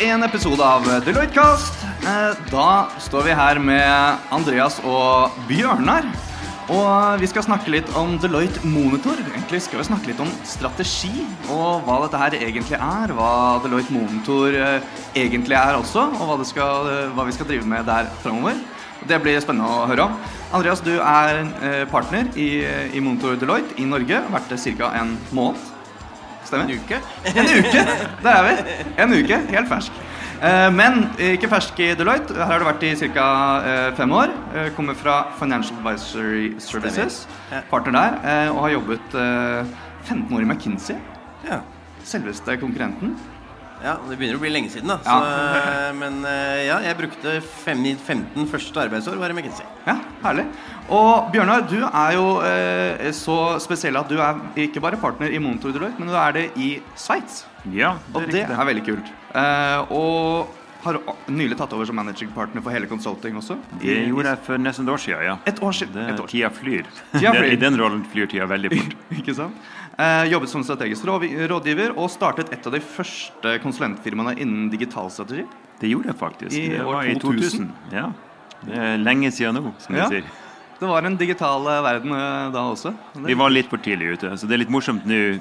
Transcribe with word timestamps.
En 0.00 0.22
episode 0.22 0.62
av 0.62 0.84
Deloitte 1.04 1.34
Cast. 1.34 1.82
Eh, 2.06 2.36
Da 2.52 2.88
står 3.02 3.24
vi 3.26 3.34
her 3.34 3.58
med 3.58 4.18
Andreas 4.30 4.78
og 4.86 5.34
Bjørnar. 5.48 6.06
Og 6.68 7.18
vi 7.18 7.26
skal 7.26 7.42
snakke 7.42 7.72
litt 7.72 7.88
om 7.96 8.18
Deloitte 8.20 8.62
Monitor. 8.68 9.18
Egentlig 9.32 9.62
skal 9.64 9.80
vi 9.80 9.86
snakke 9.88 10.10
litt 10.10 10.20
om 10.20 10.30
strategi 10.46 11.24
og 11.48 11.86
hva 11.86 12.02
dette 12.04 12.20
her 12.20 12.36
egentlig 12.38 12.76
er. 12.78 13.14
Hva 13.16 13.30
Deloitte 13.64 13.94
Monitor 13.94 14.54
eh, 14.54 14.86
egentlig 15.16 15.58
er 15.58 15.80
også, 15.80 16.06
og 16.20 16.30
hva, 16.30 16.44
skal, 16.46 16.90
eh, 16.92 17.08
hva 17.16 17.26
vi 17.26 17.34
skal 17.34 17.48
drive 17.50 17.66
med 17.66 17.88
der 17.88 18.12
framover. 18.22 18.60
Det 19.08 19.18
blir 19.22 19.40
spennende 19.42 19.66
å 19.66 19.88
høre 19.88 20.06
om. 20.06 20.14
Andreas, 20.52 20.82
du 20.82 20.96
er 20.98 21.86
partner 21.90 22.30
i, 22.36 22.64
i 22.94 23.00
Monitor 23.00 23.38
Deloitte 23.38 23.78
i 23.78 23.86
Norge. 23.86 24.22
Vært 24.30 24.50
det 24.50 24.62
ca. 24.78 24.92
en 24.98 25.16
måned. 25.32 25.77
Stemmer? 26.48 26.64
En 26.64 26.78
uke. 26.80 27.00
En 27.28 27.50
uke! 27.58 27.82
Der 28.24 28.30
er 28.30 28.46
vi. 28.48 28.76
En 29.04 29.12
uke, 29.18 29.40
helt 29.52 29.68
fersk. 29.68 29.92
Eh, 30.38 30.68
Men 30.72 31.00
ikke 31.18 31.48
fersk 31.50 31.80
i 31.82 31.90
Deloitte. 31.98 32.34
Her 32.38 32.46
har 32.52 32.62
du 32.62 32.66
vært 32.68 32.84
i 32.88 32.92
ca. 33.10 33.26
fem 33.98 34.12
år. 34.14 34.32
Eh, 34.54 34.68
Kommer 34.76 34.94
fra 34.96 35.16
Financial 35.38 35.76
Advisory 35.82 36.54
Services. 36.62 37.26
Partner 37.70 37.92
der. 37.98 38.18
eh, 38.24 38.50
Og 38.54 38.62
har 38.64 38.70
jobbet 38.78 39.14
eh, 39.14 39.64
15 40.08 40.36
år 40.36 40.40
i 40.46 40.48
McKinsey. 40.52 40.96
Selveste 42.08 42.54
konkurrenten. 42.56 43.16
Ja, 43.84 43.94
det 44.08 44.16
begynner 44.18 44.38
å 44.38 44.42
bli 44.42 44.50
lenge 44.52 44.70
siden, 44.72 44.88
da. 44.90 44.96
Så, 45.04 45.14
Ja. 45.14 45.58
eh, 45.88 45.92
men 45.98 46.24
eh, 46.24 46.66
ja, 46.66 46.78
jeg 46.86 46.96
brukte 46.98 47.36
15 47.42 48.46
første 48.50 48.82
arbeidsår 48.88 49.16
var 49.20 49.30
i 49.30 49.36
McKinsey. 49.38 49.66
Ja, 49.86 49.96
herlig. 50.24 50.46
Og 50.90 51.30
Bjørnar, 51.32 51.66
du 51.68 51.78
er 51.84 52.12
jo 52.16 52.26
eh, 52.42 53.10
så 53.12 53.58
spesiell 53.60 53.96
at 54.00 54.08
du 54.08 54.18
er 54.18 54.38
ikke 54.56 54.80
bare 54.80 54.96
partner 55.00 55.30
i 55.30 55.38
Monitor 55.38 55.72
Deloitte, 55.74 55.98
men 56.00 56.08
du 56.08 56.14
er 56.16 56.32
det 56.32 56.46
i 56.56 56.70
Sveits. 56.96 57.44
Ja, 57.72 57.96
det 58.08 58.16
Og 58.16 58.22
er 58.22 58.32
det 58.32 58.46
er 58.58 58.70
veldig 58.72 58.84
kult. 58.86 59.10
Eh, 59.34 59.92
og 59.92 60.54
har 60.84 60.94
nylig 61.26 61.56
tatt 61.58 61.72
over 61.74 61.84
som 61.88 61.96
managing 61.98 62.30
partner 62.32 62.62
for 62.62 62.70
hele 62.70 62.86
consulting 62.86 63.34
også. 63.36 63.56
Det 63.82 63.96
gjorde 64.08 64.30
jeg 64.30 64.38
for 64.46 64.62
nesten 64.62 64.86
et 64.86 64.92
år 64.94 65.00
siden, 65.02 65.24
ja. 65.26 65.34
Et 65.50 65.58
år 65.62 65.72
siden. 65.74 65.92
Det, 65.96 66.04
Et 66.14 66.20
år 66.22 66.30
tida 66.30 66.50
flyr. 66.54 66.86
Tida 67.16 67.32
flyr. 67.34 67.48
I 67.54 67.58
den 67.60 67.76
rollen 67.80 68.04
flyr 68.12 68.30
tida 68.30 68.46
veldig 68.46 68.70
fort. 68.76 68.94
Ikke 69.18 69.34
sant? 69.34 69.58
Eh, 69.98 70.24
jobbet 70.30 70.48
som 70.52 70.62
strategisk 70.62 71.02
rådgiver 71.08 71.96
og 71.98 72.06
startet 72.12 72.52
et 72.54 72.66
av 72.68 72.74
de 72.76 72.78
første 72.80 73.56
konsulentfirmaene 73.64 74.36
innen 74.38 74.68
digital 74.70 75.08
strategi. 75.10 75.42
Det 75.80 75.90
gjorde 75.90 76.12
jeg 76.12 76.18
faktisk. 76.20 76.54
I 76.54 76.68
det 76.76 76.84
år 76.84 76.92
var 76.94 77.08
i 77.10 77.14
2000. 77.18 77.72
2000. 77.72 77.72
Ja. 77.96 78.12
Det 78.62 78.76
er 78.78 78.96
lenge 79.02 79.30
siden 79.34 79.58
nå, 79.58 79.72
som 79.82 79.96
Ja. 79.96 80.06
sier. 80.08 80.22
Det 80.78 80.86
var 80.86 81.02
en 81.02 81.16
digital 81.16 81.66
eh, 81.66 81.82
verden 81.82 82.12
eh, 82.12 82.50
da 82.54 82.62
også. 82.70 82.94
Vi 83.26 83.34
var 83.34 83.50
litt 83.50 83.66
for 83.68 83.78
tidlig 83.78 84.12
ute. 84.18 84.30
Så 84.38 84.46
det 84.46 84.54
er 84.54 84.58
litt 84.62 84.70
morsomt 84.70 85.04
nå, 85.04 85.40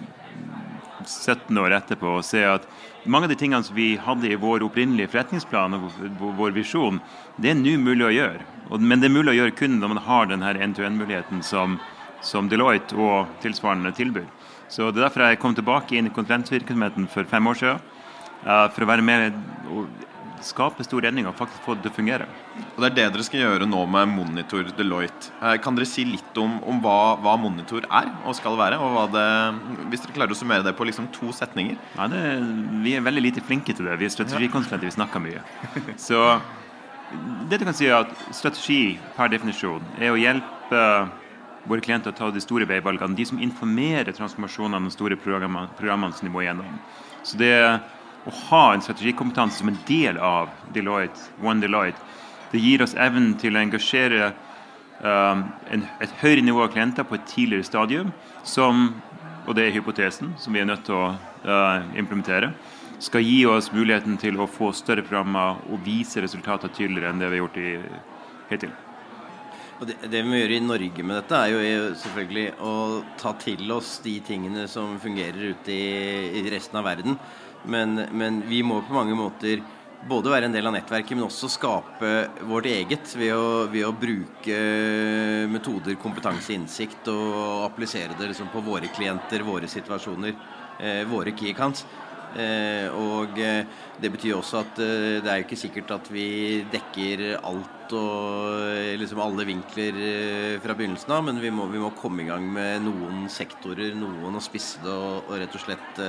17 1.05 1.57
år 1.61 1.71
etterpå, 1.77 2.17
å 2.17 2.23
se 2.25 2.41
at 2.43 2.65
mange 3.05 3.25
av 3.25 3.29
de 3.29 3.35
tingene 3.39 3.63
som 3.63 3.75
vi 3.77 3.95
hadde 3.95 4.25
i 4.31 4.35
vår 4.35 4.65
opprinnelige 4.65 5.07
forretningsplan 5.13 5.73
og 5.77 5.91
vår- 6.19 6.35
vår 6.35 6.51
visjon, 6.57 6.99
det 7.39 7.51
er 7.51 7.55
nå 7.55 7.77
mulig 7.77 8.05
å 8.09 8.11
gjøre. 8.11 8.41
Men 8.79 8.99
det 8.99 9.05
er 9.11 9.13
mulig 9.13 9.31
å 9.31 9.37
gjøre 9.45 9.55
kun 9.55 9.79
når 9.79 9.87
man 9.93 9.97
har 10.03 10.25
denne 10.25 10.49
end-to-end-muligheten 10.57 11.43
som, 11.43 11.79
som 12.21 12.49
Deloitte 12.49 12.97
og 12.97 13.27
tilsvarende 13.39 13.93
tilbyr. 13.95 14.25
Så 14.69 14.91
Det 14.91 14.99
er 15.01 15.07
derfor 15.07 15.27
jeg 15.29 15.39
kom 15.39 15.55
tilbake 15.55 15.95
inn 15.97 16.07
i 16.07 16.13
konsulentvirksomheten 16.13 17.07
for 17.09 17.23
fem 17.23 17.47
år 17.47 17.55
siden. 17.55 17.79
eh, 18.45 18.67
for 18.69 18.83
å 18.83 18.87
være 18.87 19.01
med 19.03 19.33
og 19.71 19.87
skape 20.45 20.83
stor 20.85 21.01
endringer 21.01 21.31
og 21.31 21.35
faktisk 21.39 21.63
få 21.65 21.73
det 21.75 21.81
til 21.87 21.91
å 21.91 21.95
fungere. 21.95 22.25
Og 22.75 22.83
Det 22.83 22.91
er 22.91 22.95
det 22.95 23.13
dere 23.13 23.23
skal 23.25 23.39
gjøre 23.41 23.65
nå 23.67 23.79
med 23.89 24.07
Monitor 24.07 24.63
Deloitte. 24.77 25.31
Eh, 25.41 25.57
Kan 25.57 25.75
dere 25.75 25.85
si 25.89 26.05
litt 26.05 26.37
om, 26.37 26.59
om 26.63 26.79
hva, 26.83 27.17
hva 27.17 27.33
Monitor 27.41 27.81
er 27.89 28.11
og 28.23 28.35
skal 28.35 28.55
være? 28.55 28.77
og 28.77 28.93
hva 28.93 29.05
det, 29.11 29.87
Hvis 29.89 30.01
dere 30.05 30.13
klarer 30.13 30.31
å 30.31 30.37
summere 30.37 30.63
det 30.63 30.75
på 30.77 30.85
liksom 30.85 31.07
to 31.11 31.31
setninger? 31.33 31.75
Ja, 31.97 32.07
det, 32.07 32.21
vi 32.83 32.93
er 32.95 33.01
veldig 33.01 33.23
lite 33.23 33.41
flinke 33.41 33.73
til 33.75 33.85
det. 33.89 33.97
Vi 33.99 34.05
er 34.05 34.13
strategikonsulenter, 34.13 34.85
vi 34.85 34.91
snakker 34.99 35.19
mye. 35.25 35.41
Så 35.97 36.39
det 37.49 37.57
du 37.59 37.65
kan 37.65 37.73
si 37.73 37.87
er 37.87 38.01
at 38.03 38.13
strategi 38.35 38.99
per 39.15 39.29
definisjon 39.31 39.81
er 39.97 40.11
å 40.11 40.19
hjelpe 40.19 41.09
våre 41.67 41.83
klienter 41.83 42.15
ta 42.15 42.29
de 42.31 42.41
store 42.41 42.67
veivalgene. 42.69 43.15
De 43.15 43.25
som 43.27 43.39
informerer 43.43 44.15
transformasjonene 44.15 44.89
og 44.89 44.95
store 44.95 45.17
programmene, 45.19 45.71
programmene 45.79 46.15
som 46.15 46.27
de 46.27 46.33
må 46.33 46.45
gjennom. 46.45 46.79
Så 47.27 47.39
det 47.39 47.53
å 48.27 48.33
ha 48.49 48.63
en 48.73 48.83
strategikompetanse 48.83 49.61
som 49.61 49.71
en 49.71 49.79
del 49.87 50.19
av 50.23 50.51
Deloitte, 50.75 51.29
One 51.43 51.63
Deloitte, 51.63 51.99
det 52.51 52.63
gir 52.63 52.83
oss 52.83 52.95
evnen 52.99 53.33
til 53.39 53.55
å 53.55 53.61
engasjere 53.61 54.31
um, 55.03 55.43
en, 55.71 55.85
et 56.03 56.15
høyere 56.21 56.45
nivå 56.47 56.63
av 56.63 56.71
klienter 56.75 57.07
på 57.07 57.17
et 57.17 57.27
tidligere 57.27 57.67
stadium, 57.67 58.11
som, 58.47 58.89
og 59.45 59.55
det 59.57 59.67
er 59.67 59.75
hypotesen 59.75 60.33
som 60.39 60.55
vi 60.55 60.63
er 60.63 60.69
nødt 60.69 60.85
til 60.87 60.95
å 60.95 61.11
uh, 61.13 61.87
implementere, 61.99 62.53
skal 63.03 63.21
gi 63.21 63.43
oss 63.45 63.69
muligheten 63.75 64.17
til 64.19 64.39
å 64.41 64.49
få 64.49 64.71
større 64.75 65.05
programmer 65.05 65.61
og 65.69 65.83
vise 65.85 66.23
resultater 66.23 66.71
tydeligere 66.73 67.13
enn 67.13 67.21
det 67.21 67.29
vi 67.29 67.37
har 67.37 67.45
gjort 67.45 67.61
i, 67.61 67.77
hittil. 68.49 68.75
Og 69.77 69.85
det, 69.85 69.97
det 70.09 70.23
vi 70.23 70.29
må 70.29 70.39
gjøre 70.39 70.57
i 70.57 70.63
Norge 70.65 71.03
med 71.05 71.19
dette, 71.19 71.37
er 71.37 71.53
jo 71.53 71.89
selvfølgelig 72.01 72.45
å 72.65 72.73
ta 73.21 73.33
til 73.37 73.73
oss 73.75 73.97
de 74.01 74.15
tingene 74.25 74.65
som 74.71 74.95
fungerer 75.01 75.53
ute 75.53 75.73
i, 75.73 76.39
i 76.39 76.45
resten 76.49 76.79
av 76.79 76.87
verden. 76.87 77.17
Men, 77.69 77.93
men 78.15 78.41
vi 78.47 78.63
må 78.65 78.79
på 78.87 78.95
mange 78.95 79.17
måter 79.17 79.61
både 80.07 80.31
være 80.31 80.47
en 80.49 80.55
del 80.55 80.69
av 80.69 80.73
nettverket, 80.73 81.13
men 81.17 81.27
også 81.27 81.49
skape 81.51 82.11
vårt 82.49 82.69
eget 82.69 83.13
ved 83.17 83.33
å, 83.35 83.67
ved 83.69 83.85
å 83.85 83.93
bruke 83.93 84.57
metoder, 85.51 85.97
kompetanse, 86.01 86.55
innsikt 86.55 87.09
og 87.13 87.65
applisere 87.67 88.17
det 88.17 88.31
liksom 88.31 88.49
på 88.53 88.63
våre 88.65 88.89
klienter, 88.93 89.45
våre 89.45 89.69
situasjoner, 89.69 90.33
eh, 90.79 91.03
våre 91.09 91.33
key 91.37 91.53
accounts. 91.53 91.85
Eh, 92.37 92.87
og 92.93 93.39
eh, 93.41 93.65
det 93.97 94.11
betyr 94.13 94.35
også 94.37 94.59
at 94.61 94.81
eh, 94.83 95.17
det 95.23 95.31
er 95.31 95.39
jo 95.39 95.45
ikke 95.47 95.57
sikkert 95.57 95.93
at 95.95 96.09
vi 96.13 96.27
dekker 96.69 97.23
alt 97.39 97.95
og 97.97 98.99
liksom 98.99 99.21
alle 99.23 99.45
vinkler 99.47 99.97
fra 100.59 100.75
begynnelsen 100.75 101.13
av, 101.15 101.23
men 101.23 101.39
vi 101.39 101.53
må, 101.55 101.69
vi 101.71 101.79
må 101.79 101.93
komme 101.95 102.25
i 102.25 102.27
gang 102.27 102.43
med 102.51 102.83
noen 102.83 103.25
sektorer, 103.31 103.95
noen 103.95 104.35
å 104.35 104.43
spisse 104.43 104.83
det 104.83 104.91
og, 104.91 105.29
rett, 105.39 105.55
og 105.55 105.63
slett, 105.63 106.01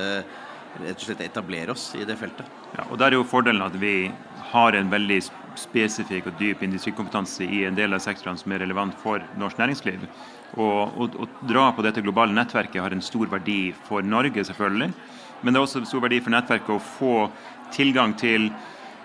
rett 0.83 0.97
og 0.97 1.05
slett 1.05 1.23
etablere 1.23 1.71
oss 1.71 1.93
i 1.95 2.03
det 2.03 2.17
feltet. 2.19 2.49
Ja, 2.75 2.83
og 2.89 2.99
Der 2.99 3.13
er 3.13 3.21
jo 3.21 3.23
fordelen 3.23 3.63
at 3.63 3.77
vi 3.79 4.11
har 4.51 4.75
en 4.75 4.91
veldig 4.91 5.21
spesifikk 5.59 6.27
og 6.27 6.35
dyp 6.41 6.65
industrikompetanse 6.67 7.47
i 7.47 7.63
en 7.69 7.79
del 7.79 7.95
av 7.95 8.03
sektorene 8.03 8.43
som 8.43 8.51
er 8.51 8.65
relevant 8.65 8.99
for 8.99 9.23
norsk 9.39 9.63
næringsliv. 9.63 10.03
Å 10.59 11.07
dra 11.47 11.69
på 11.71 11.85
dette 11.85 12.03
globale 12.03 12.35
nettverket 12.35 12.83
har 12.83 12.91
en 12.91 13.05
stor 13.05 13.31
verdi 13.31 13.71
for 13.87 14.03
Norge, 14.03 14.43
selvfølgelig. 14.51 14.91
Men 15.41 15.53
det 15.53 15.59
er 15.59 15.67
også 15.67 15.83
en 15.83 15.89
stor 15.89 16.03
verdi 16.03 16.19
for 16.23 16.35
nettverket 16.35 16.75
å 16.75 16.81
få 16.97 17.13
tilgang 17.75 18.15
til 18.19 18.49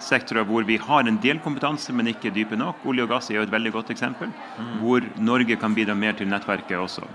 sektorer 0.05 0.47
hvor 0.49 0.67
vi 0.69 0.77
har 0.81 1.07
en 1.09 1.21
del 1.23 1.39
kompetanse, 1.45 1.93
men 1.97 2.11
ikke 2.13 2.33
dype 2.35 2.59
nok. 2.59 2.83
Olje 2.89 3.07
og 3.07 3.15
gass 3.15 3.31
er 3.31 3.39
jo 3.39 3.45
et 3.47 3.53
veldig 3.53 3.73
godt 3.75 3.95
eksempel, 3.95 4.33
hvor 4.83 5.05
Norge 5.17 5.57
kan 5.61 5.77
bidra 5.77 5.97
mer 5.97 6.17
til 6.19 6.29
nettverket 6.31 6.77
også. 6.81 7.09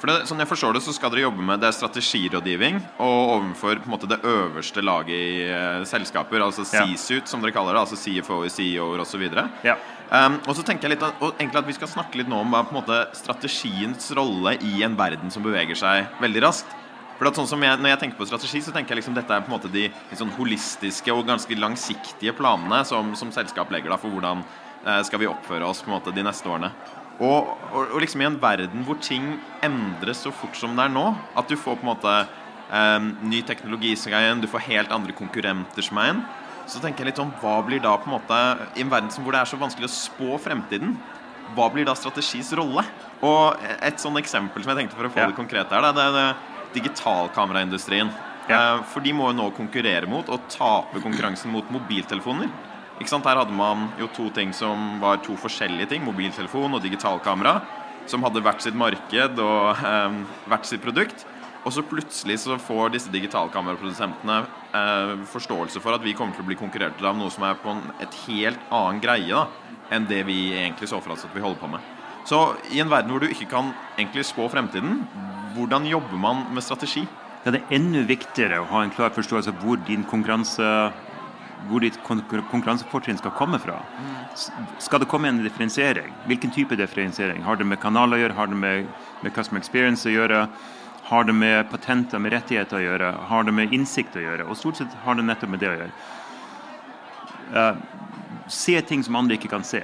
For 0.00 0.08
det, 0.08 0.22
sånn 0.30 0.40
jeg 0.40 0.48
forstår 0.48 0.78
det, 0.78 0.80
så 0.80 0.94
skal 0.96 1.12
dere 1.12 1.26
jobbe 1.26 1.44
med 1.44 1.60
det 1.60 1.68
er 1.68 1.76
strategirådgivning 1.76 2.78
og 3.04 3.32
overfor 3.34 3.82
på 3.82 3.90
en 3.90 3.92
måte, 3.92 4.08
det 4.08 4.22
øverste 4.24 4.80
laget 4.80 5.12
i 5.12 5.48
uh, 5.52 5.82
selskaper, 5.88 6.40
altså 6.40 6.64
Ja. 6.64 6.86
C-suit, 6.86 7.28
som 7.28 7.42
dere 7.44 7.52
kaller 7.52 7.76
det, 7.76 7.82
altså 7.82 7.98
CFO, 8.00 8.40
CEO-er 8.48 9.02
osv. 9.04 9.26
Ja. 9.66 9.76
Um, 10.08 10.40
og 10.48 10.56
så 10.56 10.64
tenker 10.64 10.88
jeg 10.88 10.96
litt 10.96 11.04
at, 11.04 11.20
at 11.20 11.68
vi 11.68 11.76
skal 11.76 11.92
snakke 11.92 12.16
litt 12.16 12.32
nå 12.32 12.40
om 12.40 12.48
hva, 12.48 12.64
på 12.64 12.72
en 12.72 12.80
måte, 12.80 13.02
strategiens 13.18 14.08
rolle 14.16 14.56
i 14.64 14.80
en 14.86 14.96
verden 14.96 15.30
som 15.30 15.44
beveger 15.44 15.76
seg 15.76 16.08
veldig 16.24 16.46
raskt. 16.48 16.72
For 17.20 17.28
at 17.28 17.36
sånn 17.36 17.50
som 17.50 17.60
jeg, 17.60 17.76
Når 17.76 17.92
jeg 17.92 18.00
tenker 18.00 18.16
på 18.16 18.26
strategi, 18.30 18.62
så 18.64 18.72
tenker 18.72 18.94
jeg 18.94 19.02
liksom 19.02 19.16
dette 19.18 19.34
er 19.36 19.44
på 19.44 19.52
en 19.52 19.58
måte 19.58 19.68
de 19.68 19.90
sånn 20.16 20.32
holistiske 20.38 21.12
og 21.12 21.26
ganske 21.28 21.58
langsiktige 21.58 22.32
planene 22.32 22.80
som, 22.88 23.12
som 23.18 23.28
selskap 23.34 23.68
legger 23.74 23.92
da 23.92 23.98
for 24.00 24.08
hvordan 24.14 24.40
eh, 24.40 25.02
skal 25.04 25.20
vi 25.20 25.28
oppføre 25.28 25.68
oss 25.68 25.82
på 25.84 25.92
en 25.92 25.98
måte 25.98 26.14
de 26.16 26.24
neste 26.24 26.48
årene. 26.48 26.72
Og, 27.20 27.50
og, 27.74 27.90
og 27.92 27.98
liksom 28.00 28.22
i 28.24 28.28
en 28.30 28.38
verden 28.40 28.86
hvor 28.86 28.96
ting 29.04 29.34
endres 29.60 30.22
så 30.24 30.32
fort 30.32 30.56
som 30.56 30.72
det 30.72 30.86
er 30.86 30.94
nå, 30.94 31.10
at 31.36 31.50
du 31.52 31.58
får 31.60 31.76
på 31.76 31.84
en 31.84 31.90
måte 31.92 32.14
eh, 32.16 33.08
ny 33.28 33.42
teknologi 33.44 33.92
som 34.00 34.16
er 34.16 34.24
igjen, 34.24 34.40
du 34.40 34.48
får 34.48 34.64
helt 34.70 34.94
andre 34.96 35.12
konkurrenter 35.18 35.84
som 35.84 36.00
er 36.00 36.08
igjen, 36.08 36.22
så 36.70 36.80
tenker 36.80 37.04
jeg 37.04 37.12
litt 37.12 37.20
om 37.20 37.34
hva 37.42 37.58
blir 37.66 37.82
da 37.84 37.96
på 38.00 38.08
en 38.08 38.14
måte 38.14 38.36
I 38.78 38.84
en 38.84 38.92
verden 38.92 39.10
som 39.12 39.24
hvor 39.26 39.34
det 39.34 39.42
er 39.42 39.48
så 39.50 39.58
vanskelig 39.60 39.90
å 39.90 39.92
spå 39.92 40.38
fremtiden, 40.40 40.96
hva 41.52 41.66
blir 41.74 41.84
da 41.84 41.96
strategis 41.98 42.54
rolle? 42.56 42.84
Og 43.26 43.60
et 43.82 44.00
sånn 44.00 44.16
eksempel 44.20 44.62
som 44.64 44.72
jeg 44.72 44.84
tenkte 44.84 44.96
for 44.96 45.08
å 45.08 45.12
få 45.12 45.20
Ja. 45.20 45.28
det 45.28 45.36
konkret 45.36 45.68
her, 45.68 45.84
det 45.92 46.04
er 46.06 46.16
det 46.16 46.26
digitalkameraindustrien. 46.74 48.10
Ja. 48.48 48.76
Eh, 48.76 48.82
For 48.92 49.04
de 49.04 49.14
må 49.16 49.30
jo 49.30 49.38
nå 49.38 49.50
konkurrere 49.56 50.08
mot 50.10 50.28
og 50.28 50.48
tape 50.52 51.02
konkurransen 51.02 51.52
mot 51.52 51.66
mobiltelefoner. 51.70 52.50
Ikke 53.00 53.08
sant? 53.12 53.24
Her 53.24 53.40
hadde 53.40 53.56
man 53.56 53.88
jo 54.00 54.10
to 54.12 54.28
ting 54.36 54.52
som 54.52 55.00
var 55.00 55.22
to 55.24 55.36
forskjellige 55.40 55.94
ting. 55.94 56.04
Mobiltelefon 56.04 56.74
og 56.76 56.82
digitalkamera. 56.84 57.60
Som 58.10 58.24
hadde 58.26 58.42
hvert 58.44 58.62
sitt 58.64 58.76
marked 58.76 59.38
og 59.40 59.84
eh, 59.86 60.18
hvert 60.50 60.66
sitt 60.68 60.82
produkt. 60.84 61.26
Og 61.60 61.74
så 61.76 61.84
plutselig 61.84 62.38
så 62.40 62.56
får 62.56 62.94
disse 62.94 63.12
digitalkameraprodusentene 63.12 64.36
eh, 64.72 65.14
forståelse 65.28 65.82
for 65.84 65.96
at 65.96 66.04
vi 66.04 66.14
kommer 66.16 66.36
til 66.36 66.44
å 66.44 66.48
bli 66.48 66.56
konkurrert 66.56 67.00
av 67.04 67.18
noe 67.18 67.32
som 67.32 67.44
er 67.44 67.58
på 67.60 67.74
en, 67.74 67.82
et 68.00 68.16
helt 68.26 68.62
annen 68.72 69.00
greie 69.04 69.28
da, 69.28 69.44
enn 69.92 70.08
det 70.08 70.22
vi 70.28 70.54
egentlig 70.56 70.88
så 70.88 71.02
for 71.04 71.12
oss 71.12 71.26
at 71.28 71.36
vi 71.36 71.44
holder 71.44 71.60
på 71.60 71.68
med. 71.74 71.84
Så 72.28 72.38
i 72.72 72.80
en 72.80 72.88
verden 72.88 73.12
hvor 73.12 73.20
du 73.20 73.28
ikke 73.28 73.48
kan 73.50 73.74
egentlig 73.98 74.24
spå 74.28 74.48
fremtiden, 74.52 75.02
hvordan 75.54 75.86
jobber 75.86 76.16
man 76.20 76.46
med 76.54 76.64
strategi? 76.64 77.06
Det 77.44 77.56
er 77.56 77.76
enda 77.76 78.02
viktigere 78.04 78.60
å 78.60 78.68
ha 78.68 78.82
en 78.84 78.92
klar 78.92 79.12
forståelse 79.16 79.52
av 79.52 79.62
hvor 79.64 79.80
din 79.88 80.04
konkurranse 80.04 80.66
hvor 81.68 81.82
ditt 81.84 81.98
konkurransefortrinn 82.04 83.18
skal 83.20 83.34
komme 83.36 83.58
fra. 83.60 83.80
Skal 84.80 85.02
det 85.02 85.08
komme 85.10 85.28
en 85.28 85.42
differensiering? 85.44 86.12
Hvilken 86.28 86.52
type 86.54 86.76
differensiering? 86.76 87.42
Har 87.44 87.58
det 87.60 87.66
med 87.68 87.80
kanaler 87.82 88.16
å 88.16 88.20
gjøre? 88.22 88.36
Har 88.38 88.48
det 88.48 88.56
med, 88.56 88.88
med 89.20 89.34
customer 89.36 89.60
experience 89.60 90.08
å 90.08 90.14
gjøre? 90.14 90.46
Har 91.10 91.26
det 91.28 91.34
med 91.36 91.68
patenter, 91.70 92.22
med 92.22 92.32
rettigheter 92.32 92.78
å 92.78 92.84
gjøre? 92.84 93.12
Har 93.28 93.44
det 93.44 93.54
med 93.56 93.74
innsikt 93.76 94.16
å 94.16 94.24
gjøre? 94.24 94.46
Og 94.48 94.56
stort 94.56 94.80
sett 94.80 94.96
har 95.04 95.18
det 95.18 95.26
nettopp 95.26 95.52
med 95.52 95.60
det 95.60 95.68
å 95.68 95.76
gjøre. 95.76 95.92
Uh, 97.50 98.46
se 98.48 98.76
ting 98.86 99.02
som 99.04 99.18
andre 99.18 99.36
ikke 99.36 99.50
kan 99.50 99.66
se, 99.66 99.82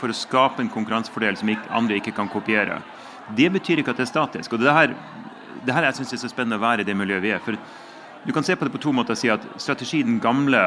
for 0.00 0.12
å 0.12 0.16
skape 0.16 0.62
en 0.62 0.70
konkurransefordel 0.72 1.36
som 1.36 1.50
andre 1.74 1.98
ikke 1.98 2.14
kan 2.16 2.30
kopiere. 2.30 2.80
Det 3.36 3.50
betyr 3.52 3.82
ikke 3.82 3.94
at 3.94 4.00
det 4.00 4.08
er 4.08 4.14
statisk. 4.14 4.52
og 4.52 4.58
det 4.58 4.72
her, 4.72 4.94
det 5.66 5.74
her 5.74 5.88
jeg 5.88 6.00
syns 6.00 6.12
er 6.12 6.22
så 6.24 6.32
spennende 6.32 6.58
å 6.58 6.64
være 6.64 6.82
i 6.84 6.88
det 6.88 6.96
miljøet 6.96 7.22
vi 7.22 7.30
er. 7.30 7.38
for 7.38 7.56
du 8.24 8.32
kan 8.32 8.44
se 8.44 8.56
på 8.56 8.64
det 8.64 8.72
på 8.72 8.78
to 8.78 8.92
måter 8.92 9.16
og 9.16 9.18
si 9.18 9.30
at 9.32 9.44
strategi 9.56 10.02
den 10.02 10.18
gamle 10.20 10.58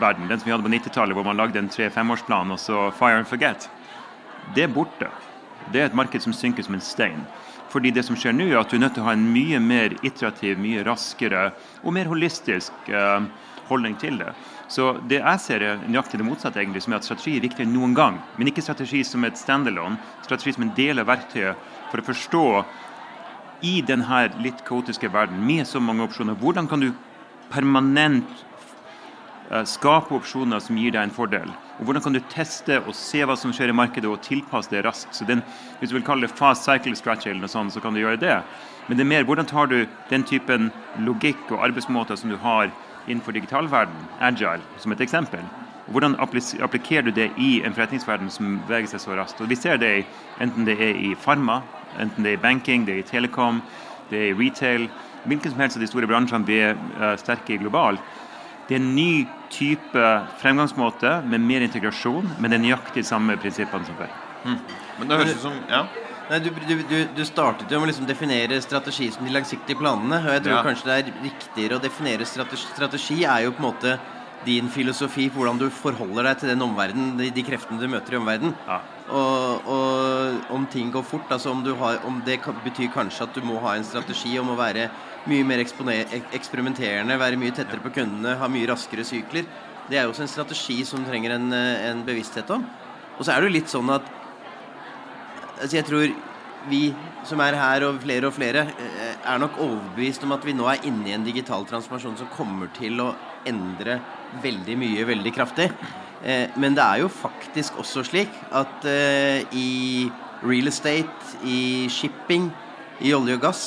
verden, 0.00 0.28
den 0.28 0.38
som 0.38 0.44
vi 0.44 0.52
hadde 0.52 0.66
på 0.66 0.72
90-tallet, 0.72 1.16
hvor 1.16 1.24
man 1.24 1.36
lagde 1.36 1.58
en 1.58 1.70
tre-femårsplan 1.72 2.52
og 2.52 2.60
så 2.60 2.90
fire 2.92 3.22
and 3.22 3.26
forget, 3.26 3.70
det 4.54 4.66
er 4.66 4.68
borte. 4.68 5.08
Det 5.72 5.80
er 5.80 5.86
et 5.88 5.96
marked 5.96 6.20
som 6.20 6.34
synker 6.36 6.62
som 6.62 6.76
en 6.76 6.84
stein. 6.84 7.24
Fordi 7.72 7.90
det 7.90 8.04
som 8.04 8.16
skjer 8.16 8.36
nå, 8.36 8.50
er 8.50 8.60
at 8.60 8.68
du 8.68 8.76
er 8.76 8.84
nødt 8.84 8.94
til 8.98 9.02
å 9.02 9.08
ha 9.08 9.14
en 9.16 9.24
mye 9.32 9.58
mer 9.64 9.96
iterativ, 10.04 10.60
mye 10.60 10.84
raskere 10.84 11.46
og 11.82 11.96
mer 11.96 12.10
holistisk 12.12 12.92
eh, 12.92 13.24
holdning 13.70 13.96
til 13.98 14.20
det. 14.20 14.34
Så 14.68 14.94
det 15.08 15.20
jeg 15.20 15.40
ser 15.42 15.62
er 15.62 15.82
nøyaktig 15.84 16.18
det 16.20 16.26
motsatte, 16.26 16.60
egentlig, 16.60 16.84
som 16.84 16.94
er 16.94 17.02
at 17.02 17.06
strategi 17.06 17.36
er 17.36 17.44
viktigere 17.44 17.68
enn 17.68 17.76
noen 17.76 17.94
gang. 17.96 18.18
Men 18.38 18.48
ikke 18.50 18.64
strategi 18.64 19.02
som 19.04 19.24
et 19.26 19.38
standalone, 19.38 19.98
strategi 20.24 20.54
som 20.56 20.66
en 20.66 20.74
del 20.76 21.02
av 21.02 21.10
verktøyet 21.10 21.70
for 21.90 22.00
å 22.00 22.06
forstå 22.08 22.46
i 23.64 23.78
denne 23.86 24.24
litt 24.44 24.64
kaotiske 24.66 25.08
verden 25.12 25.40
med 25.46 25.68
så 25.68 25.80
mange 25.80 26.04
opsjoner, 26.04 26.36
hvordan 26.40 26.68
kan 26.68 26.82
du 26.82 26.90
permanent 27.52 28.44
uh, 29.50 29.62
skape 29.68 30.16
opsjoner 30.16 30.60
som 30.60 30.80
gir 30.80 30.94
deg 30.96 31.06
en 31.06 31.14
fordel? 31.14 31.52
Og 31.78 31.88
hvordan 31.88 32.04
kan 32.04 32.16
du 32.16 32.20
teste 32.32 32.78
og 32.84 32.94
se 32.96 33.22
hva 33.26 33.36
som 33.38 33.52
skjer 33.54 33.72
i 33.72 33.76
markedet, 33.76 34.08
og 34.10 34.22
tilpasse 34.24 34.72
det 34.72 34.84
raskt? 34.86 35.14
Så 35.16 35.26
den, 35.28 35.42
Hvis 35.78 35.90
du 35.90 35.98
vil 35.98 36.06
kalle 36.06 36.26
det 36.26 36.36
fast 36.38 36.64
cycle 36.64 36.96
strategy, 36.96 37.30
eller 37.30 37.46
noe 37.46 37.52
sånt, 37.52 37.74
så 37.74 37.80
kan 37.80 37.94
du 37.94 38.00
gjøre 38.00 38.20
det. 38.20 38.40
Men 38.88 38.98
det 38.98 39.04
er 39.04 39.12
mer 39.12 39.24
hvordan 39.24 39.48
tar 39.48 39.66
du 39.66 39.86
den 40.10 40.24
typen 40.24 40.70
logikk 40.98 41.50
og 41.50 41.64
arbeidsmåter 41.64 42.16
som 42.16 42.30
du 42.30 42.36
har 42.36 42.70
innenfor 43.06 43.32
digitalverden, 43.32 44.08
agile, 44.20 44.62
som 44.78 44.92
et 44.92 45.00
eksempel. 45.00 45.44
Hvordan 45.86 46.16
applikerer 46.16 47.02
du 47.02 47.10
det 47.10 47.30
i 47.36 47.62
en 47.64 47.74
forretningsverden 47.74 48.30
som 48.32 48.60
beveger 48.68 48.94
seg 48.94 49.00
så 49.00 49.16
raskt? 49.18 49.40
Og 49.40 49.48
Vi 49.48 49.56
ser 49.56 49.76
det 49.76 50.06
enten 50.40 50.64
det 50.64 50.80
er 50.80 50.96
i 50.96 51.14
farma, 51.14 51.60
Enten 52.00 52.24
det 52.24 52.32
er 52.32 52.38
i 52.38 52.42
banking, 52.42 52.86
det 52.86 52.94
er 52.94 53.02
i 53.04 53.06
telekom, 53.06 53.62
det 54.10 54.18
er 54.18 54.32
i 54.32 54.36
retail. 54.38 54.88
Hvilken 55.24 55.52
som 55.52 55.60
helst 55.60 55.78
av 55.78 55.84
de 55.84 55.88
store 55.88 56.08
bransjene 56.10 56.46
vi 56.48 56.60
er 56.66 56.74
uh, 56.98 57.14
sterke 57.20 57.54
i 57.54 57.60
globalt. 57.60 58.02
Det 58.68 58.76
er 58.76 58.80
en 58.80 58.94
ny 58.96 59.26
type 59.52 60.04
fremgangsmåte 60.40 61.18
med 61.28 61.44
mer 61.44 61.64
integrasjon, 61.64 62.30
men 62.40 62.50
det 62.50 62.58
er 62.58 62.64
nøyaktig 62.64 63.04
samme 63.04 63.36
prinsippene 63.40 63.86
som 63.86 63.98
før. 63.98 64.12
Mm. 64.44 64.58
Men 64.98 65.10
det 65.10 65.18
høres 65.20 65.36
ut 65.36 65.44
som 65.44 65.58
ja. 65.68 65.84
Nei, 66.30 66.40
du, 66.40 66.48
du, 66.88 66.96
du, 67.12 67.22
startet 67.28 67.68
jo 67.68 67.78
med 67.80 67.88
å 67.88 67.90
liksom 67.90 68.06
definere 68.08 68.56
strategi 68.64 69.10
som 69.12 69.26
de 69.26 69.32
langsiktige 69.34 69.76
planene. 69.76 70.22
og 70.22 70.32
jeg 70.32 70.44
tror 70.46 70.54
ja. 70.56 70.62
kanskje 70.64 70.88
det 70.88 70.96
er 70.96 71.10
riktigere 71.26 71.76
å 71.76 71.82
definere 71.84 72.28
strategi. 72.28 72.68
Strategi 72.72 73.18
er 73.28 73.44
jo 73.44 73.52
på 73.52 73.60
en 73.60 73.66
måte 73.68 73.96
din 74.44 74.68
filosofi 74.72 75.28
på 75.32 75.40
hvordan 75.40 75.60
du 75.60 75.66
forholder 75.72 76.28
deg 76.28 76.40
til 76.40 76.52
den 76.52 76.64
omverden, 76.64 77.14
de, 77.20 77.30
de 77.32 77.44
kreftene 77.44 77.80
du 77.80 77.88
møter 77.92 78.16
i 78.16 78.20
omverdenen. 78.20 78.56
Ja. 78.68 78.80
Og, 79.04 79.68
og, 79.68 80.48
om 80.56 80.64
ting 80.72 80.88
går 80.92 81.04
fort, 81.04 81.28
altså 81.32 81.52
om, 81.52 81.60
har, 81.80 82.00
om, 82.08 82.22
det 82.24 82.38
betyr 82.64 82.92
kanskje 82.94 83.26
at 83.26 83.36
du 83.36 83.44
må 83.44 83.60
ha 83.64 83.76
en 83.76 83.84
strategi 83.84 84.32
om 84.40 84.52
å 84.52 84.58
være 84.58 84.88
mye 85.28 85.44
mer 85.48 85.60
eksperimenterende, 85.64 87.20
være 87.20 87.40
mye 87.40 87.52
tettere 87.56 87.84
på 87.84 87.92
kundene, 88.00 88.36
ha 88.40 88.48
mye 88.48 88.68
raskere 88.72 89.04
sykler. 89.04 89.48
Det 89.90 90.00
er 90.00 90.06
jo 90.06 90.14
også 90.14 90.24
en 90.24 90.32
strategi 90.32 90.80
som 90.88 91.04
trenger 91.04 91.36
en, 91.36 91.52
en 91.52 92.04
bevissthet 92.04 92.48
om. 92.52 92.64
Og 93.18 93.24
så 93.24 93.34
er 93.34 93.40
det 93.40 93.50
jo 93.50 93.56
litt 93.58 93.72
sånn 93.72 93.92
at 93.92 94.08
altså 95.64 95.80
Jeg 95.80 95.88
tror 95.88 96.14
vi 96.68 96.94
som 97.24 97.40
er 97.44 97.56
her, 97.56 97.84
og 97.88 98.00
flere 98.02 98.28
og 98.28 98.34
flere, 98.36 98.66
eh, 98.80 99.14
er 99.24 99.38
nok 99.38 99.58
overbevist 99.60 100.24
om 100.24 100.32
at 100.32 100.44
vi 100.44 100.52
nå 100.52 100.66
er 100.68 100.84
inne 100.84 101.08
i 101.08 101.14
en 101.16 101.24
digital 101.24 101.64
transformasjon 101.68 102.18
som 102.20 102.32
kommer 102.36 102.68
til 102.76 103.00
å 103.00 103.14
endre 103.48 104.00
veldig 104.42 104.76
mye 104.80 105.06
veldig 105.08 105.32
kraftig. 105.32 105.70
Eh, 106.24 106.48
men 106.56 106.76
det 106.76 106.84
er 106.84 107.00
jo 107.02 107.08
faktisk 107.08 107.78
også 107.80 108.04
slik 108.04 108.32
at 108.52 108.84
eh, 108.84 109.44
i 109.52 110.10
real 110.44 110.68
estate, 110.68 111.38
i 111.44 111.88
shipping, 111.88 112.50
i 113.00 113.12
olje 113.16 113.36
og 113.36 113.42
gass, 113.42 113.64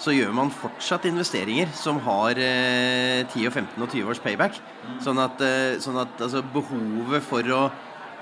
så 0.00 0.12
gjør 0.12 0.32
man 0.34 0.50
fortsatt 0.50 1.04
investeringer 1.06 1.68
som 1.72 2.00
har 2.02 2.34
10, 2.34 3.46
og 3.46 3.52
15 3.52 3.78
og 3.78 3.88
20 3.88 4.10
års 4.10 4.20
payback. 4.20 4.56
Sånn 5.00 5.20
at, 5.22 5.38
sånn 5.80 6.00
at 6.02 6.18
altså, 6.18 6.42
behovet 6.42 7.22
for 7.22 7.46
å 7.54 7.68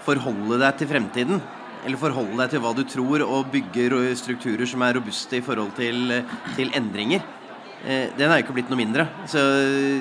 forholde 0.04 0.58
deg 0.60 0.76
til 0.78 0.90
fremtiden 0.90 1.40
eller 1.82 1.98
forholde 2.00 2.38
deg 2.38 2.52
til 2.52 2.62
hva 2.62 2.72
du 2.76 2.82
tror, 2.86 3.24
og 3.26 3.50
bygge 3.52 4.14
strukturer 4.18 4.68
som 4.68 4.84
er 4.86 4.98
robuste 4.98 5.38
i 5.38 5.44
forhold 5.44 5.74
til, 5.78 6.14
til 6.56 6.72
endringer, 6.78 7.24
eh, 7.84 8.10
den 8.18 8.28
er 8.28 8.38
jo 8.38 8.46
ikke 8.46 8.56
blitt 8.58 8.70
noe 8.72 8.80
mindre. 8.80 9.08
Så, 9.26 9.42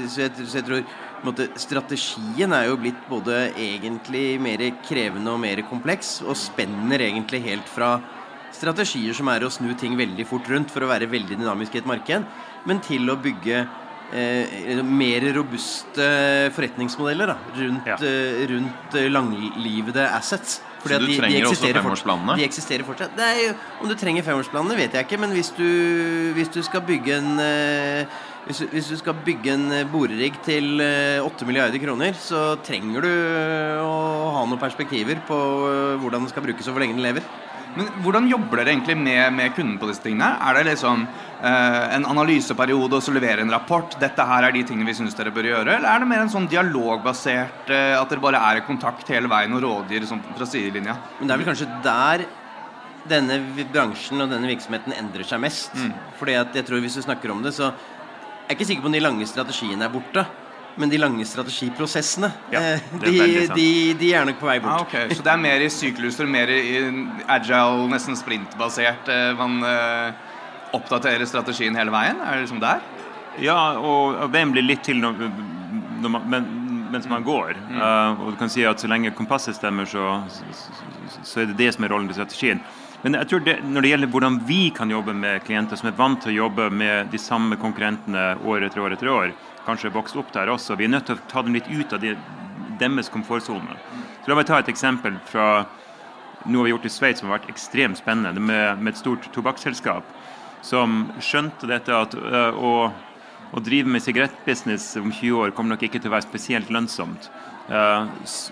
så, 0.08 0.26
jeg, 0.26 0.36
så 0.46 0.60
jeg, 0.60 0.68
tror 0.68 0.84
måte, 1.26 1.50
strategien 1.60 2.54
er 2.56 2.70
jo 2.70 2.80
blitt 2.82 3.02
både 3.10 3.52
egentlig 3.56 4.40
mer 4.42 4.64
krevende 4.86 5.34
og 5.34 5.42
mer 5.44 5.64
kompleks, 5.70 6.20
og 6.26 6.38
spenner 6.40 7.08
egentlig 7.10 7.44
helt 7.50 7.70
fra 7.70 7.96
strategier 8.52 9.16
som 9.16 9.30
er 9.32 9.46
å 9.46 9.52
snu 9.54 9.72
ting 9.80 9.96
veldig 10.00 10.26
fort 10.28 10.50
rundt 10.52 10.74
for 10.74 10.84
å 10.84 10.90
være 10.92 11.10
veldig 11.12 11.40
dynamisk 11.40 11.78
i 11.78 11.82
et 11.82 11.88
marked, 11.90 12.26
men 12.68 12.82
til 12.84 13.10
å 13.10 13.18
bygge 13.22 13.62
eh, 14.14 14.82
mer 14.86 15.26
robuste 15.38 16.10
forretningsmodeller 16.56 17.32
da, 17.32 17.38
rundt, 17.58 17.88
ja. 17.90 17.98
eh, 18.06 18.44
rundt 18.52 19.00
langlivede 19.10 20.10
assets. 20.12 20.60
Fordi 20.82 20.98
så 20.98 21.02
du 21.02 21.14
trenger 21.14 21.38
de 21.38 21.50
også 21.52 21.70
femårsplanene? 21.78 22.36
De 22.40 22.48
eksisterer 22.48 22.88
fortsatt. 22.88 23.14
Nei, 23.20 23.52
om 23.82 23.90
du 23.90 23.96
trenger 24.00 24.26
femårsplanene, 24.26 24.78
vet 24.80 24.98
jeg 24.98 25.08
ikke. 25.08 25.20
Men 25.22 25.36
hvis 25.36 25.54
du, 25.58 25.68
hvis 26.38 26.52
du 26.54 26.62
skal 26.66 26.84
bygge 26.88 27.20
en 27.20 27.32
uh, 27.38 28.20
hvis, 28.48 28.64
hvis, 28.72 28.90
du 28.90 28.98
skal 28.98 29.20
bygge 29.22 29.54
en 29.54 29.68
eh, 29.70 29.86
borerigg 29.86 30.40
til 30.42 30.82
uh, 30.82 31.28
8 31.28 31.46
milliarder 31.46 31.78
kroner, 31.84 32.18
så 32.18 32.56
trenger 32.66 33.06
du 33.06 33.12
å 33.12 33.92
ha 34.34 34.42
noen 34.48 34.62
perspektiver 34.62 35.22
på 35.28 35.38
hvordan 36.02 36.26
den 36.26 36.34
skal 36.34 36.48
brukes 36.48 36.66
og 36.66 36.74
hvor 36.74 36.82
lenge 36.82 36.98
den 36.98 37.06
lever. 37.06 37.28
Men 37.78 37.90
Hvordan 38.04 38.28
jobber 38.30 38.62
dere 38.62 38.74
egentlig 38.74 38.98
med, 39.00 39.34
med 39.36 39.54
kunden 39.56 39.78
på 39.80 39.88
disse 39.90 40.04
tingene? 40.04 40.34
Er 40.44 40.58
det 40.58 40.66
liksom 40.72 41.06
eh, 41.06 41.96
en 41.96 42.08
analyseperiode 42.12 42.98
og 42.98 43.06
så 43.06 43.14
levere 43.16 43.46
en 43.46 43.54
rapport? 43.54 43.96
Dette 44.02 44.26
her 44.28 44.48
er 44.48 44.56
de 44.56 44.66
tingene 44.68 44.90
vi 44.90 44.98
syns 44.98 45.16
dere 45.18 45.34
bør 45.34 45.48
gjøre? 45.52 45.78
Eller 45.78 45.90
er 45.94 46.04
det 46.04 46.10
mer 46.12 46.26
en 46.26 46.34
sånn 46.34 46.50
dialogbasert 46.52 47.72
eh, 47.72 47.96
at 48.00 48.12
dere 48.12 48.24
bare 48.24 48.44
er 48.50 48.62
i 48.62 48.68
kontakt 48.68 49.10
hele 49.14 49.32
veien 49.32 49.56
og 49.56 49.64
rådgir 49.66 50.10
sånn 50.10 50.24
fra 50.36 50.50
sidelinja? 50.50 50.98
Men 51.20 51.30
det 51.30 51.36
er 51.36 51.44
vel 51.44 51.52
kanskje 51.54 51.72
der 51.86 52.28
denne 53.12 53.40
bransjen 53.74 54.22
og 54.22 54.30
denne 54.30 54.50
virksomheten 54.52 54.94
endrer 54.94 55.26
seg 55.26 55.42
mest. 55.42 55.74
Mm. 55.74 55.96
Fordi 56.20 56.38
at 56.42 56.60
jeg 56.60 56.68
tror 56.68 56.84
hvis 56.84 57.00
du 57.00 57.06
snakker 57.06 57.34
om 57.34 57.42
det, 57.46 57.56
så 57.56 57.72
er 57.72 58.52
jeg 58.52 58.60
ikke 58.60 58.72
sikker 58.74 58.86
på 58.86 58.92
om 58.92 58.98
de 58.98 59.04
lange 59.04 59.28
strategiene 59.30 59.88
er 59.88 59.94
borte. 59.94 60.26
Men 60.76 60.90
de 60.90 60.98
lange 60.98 61.26
strategiprosessene, 61.28 62.30
ja, 62.54 62.62
eh, 62.62 62.84
de, 63.02 63.14
de, 63.56 63.68
de, 64.00 64.12
er 64.16 64.26
nok 64.28 64.40
på 64.40 64.48
vei 64.48 64.58
bort. 64.64 64.72
Ah, 64.72 64.86
okay. 64.86 65.10
Så 65.12 65.24
det 65.26 65.34
er 65.34 65.42
mer 65.42 65.64
i 65.64 65.70
sykluser, 65.72 66.30
mer 66.32 66.52
i 66.54 66.80
agile, 67.28 67.90
nesten 67.92 68.16
sprintbasert 68.20 69.12
eh, 69.12 69.32
man 69.40 69.60
uh, 69.66 70.14
oppdaterer 70.78 71.28
strategien 71.28 71.76
hele 71.76 71.92
veien? 71.94 72.22
Er 72.24 72.40
det 72.40 72.46
liksom 72.46 72.62
der? 72.64 72.84
Ja, 73.44 73.58
og 73.80 74.32
veien 74.32 74.54
blir 74.56 74.66
litt 74.66 74.84
til 74.88 75.02
når, 75.04 75.28
når 76.04 76.16
man, 76.16 76.30
men, 76.32 76.48
mens 76.94 77.10
man 77.12 77.28
går. 77.28 77.58
Mm. 77.68 77.82
Uh, 77.82 78.24
og 78.24 78.32
du 78.34 78.40
kan 78.40 78.52
si 78.52 78.64
at 78.68 78.80
så 78.80 78.92
lenge 78.92 79.12
kompasset 79.18 79.60
stemmer, 79.60 79.90
så, 79.90 80.22
så, 80.32 80.48
så 81.20 81.44
er 81.44 81.52
det 81.52 81.60
det 81.60 81.74
som 81.76 81.88
er 81.88 81.94
rollen 81.96 82.08
til 82.12 82.22
strategien. 82.22 82.64
Men 83.02 83.18
jeg 83.18 83.30
tror 83.32 83.44
det, 83.46 83.56
når 83.66 83.82
det 83.82 83.92
gjelder 83.92 84.12
hvordan 84.14 84.40
vi 84.46 84.60
kan 84.78 84.92
jobbe 84.94 85.14
med 85.18 85.42
klienter 85.48 85.80
som 85.80 85.90
er 85.90 85.98
vant 85.98 86.22
til 86.22 86.36
å 86.36 86.40
jobbe 86.44 86.70
med 86.70 87.10
de 87.14 87.20
samme 87.22 87.58
konkurrentene 87.62 88.36
år 88.46 88.68
etter 88.68 88.84
år 88.84 88.96
etter 88.96 89.10
år, 89.10 89.34
kanskje 89.66 89.94
vokst 89.94 90.18
opp 90.22 90.30
der 90.36 90.52
også. 90.54 90.78
Vi 90.78 90.86
er 90.86 90.94
nødt 90.94 91.10
til 91.10 91.18
å 91.18 91.30
ta 91.32 91.42
dem 91.46 91.58
litt 91.58 91.70
ut 91.72 91.94
av 91.98 92.02
de, 92.04 92.14
deres 92.82 93.10
komfortsone. 93.14 93.78
La 94.30 94.38
meg 94.38 94.46
ta 94.50 94.60
et 94.62 94.70
eksempel 94.70 95.18
fra 95.30 95.64
noe 96.46 96.66
vi 96.66 96.70
har 96.70 96.76
gjort 96.76 96.90
i 96.90 96.94
Sveits 96.94 97.22
som 97.22 97.30
har 97.30 97.40
vært 97.40 97.52
ekstremt 97.54 98.00
spennende, 98.02 98.42
med, 98.42 98.82
med 98.82 98.94
et 98.94 99.02
stort 99.02 99.28
tobakksselskap 99.34 100.06
som 100.66 101.08
skjønte 101.22 101.70
dette 101.70 101.94
at 101.96 102.14
øh, 102.18 102.58
å, 102.58 102.74
å, 103.52 103.64
drive 103.66 103.90
med 103.90 104.04
sigarettbusiness 104.06 104.94
om 105.02 105.10
20 105.10 105.40
år 105.42 105.56
kommer 105.58 105.76
nok 105.76 105.88
ikke 105.88 106.02
til 106.02 106.12
å 106.12 106.16
være 106.16 106.28
spesielt 106.28 106.70
lønnsomt. 106.74 107.30
øh, 107.70 108.08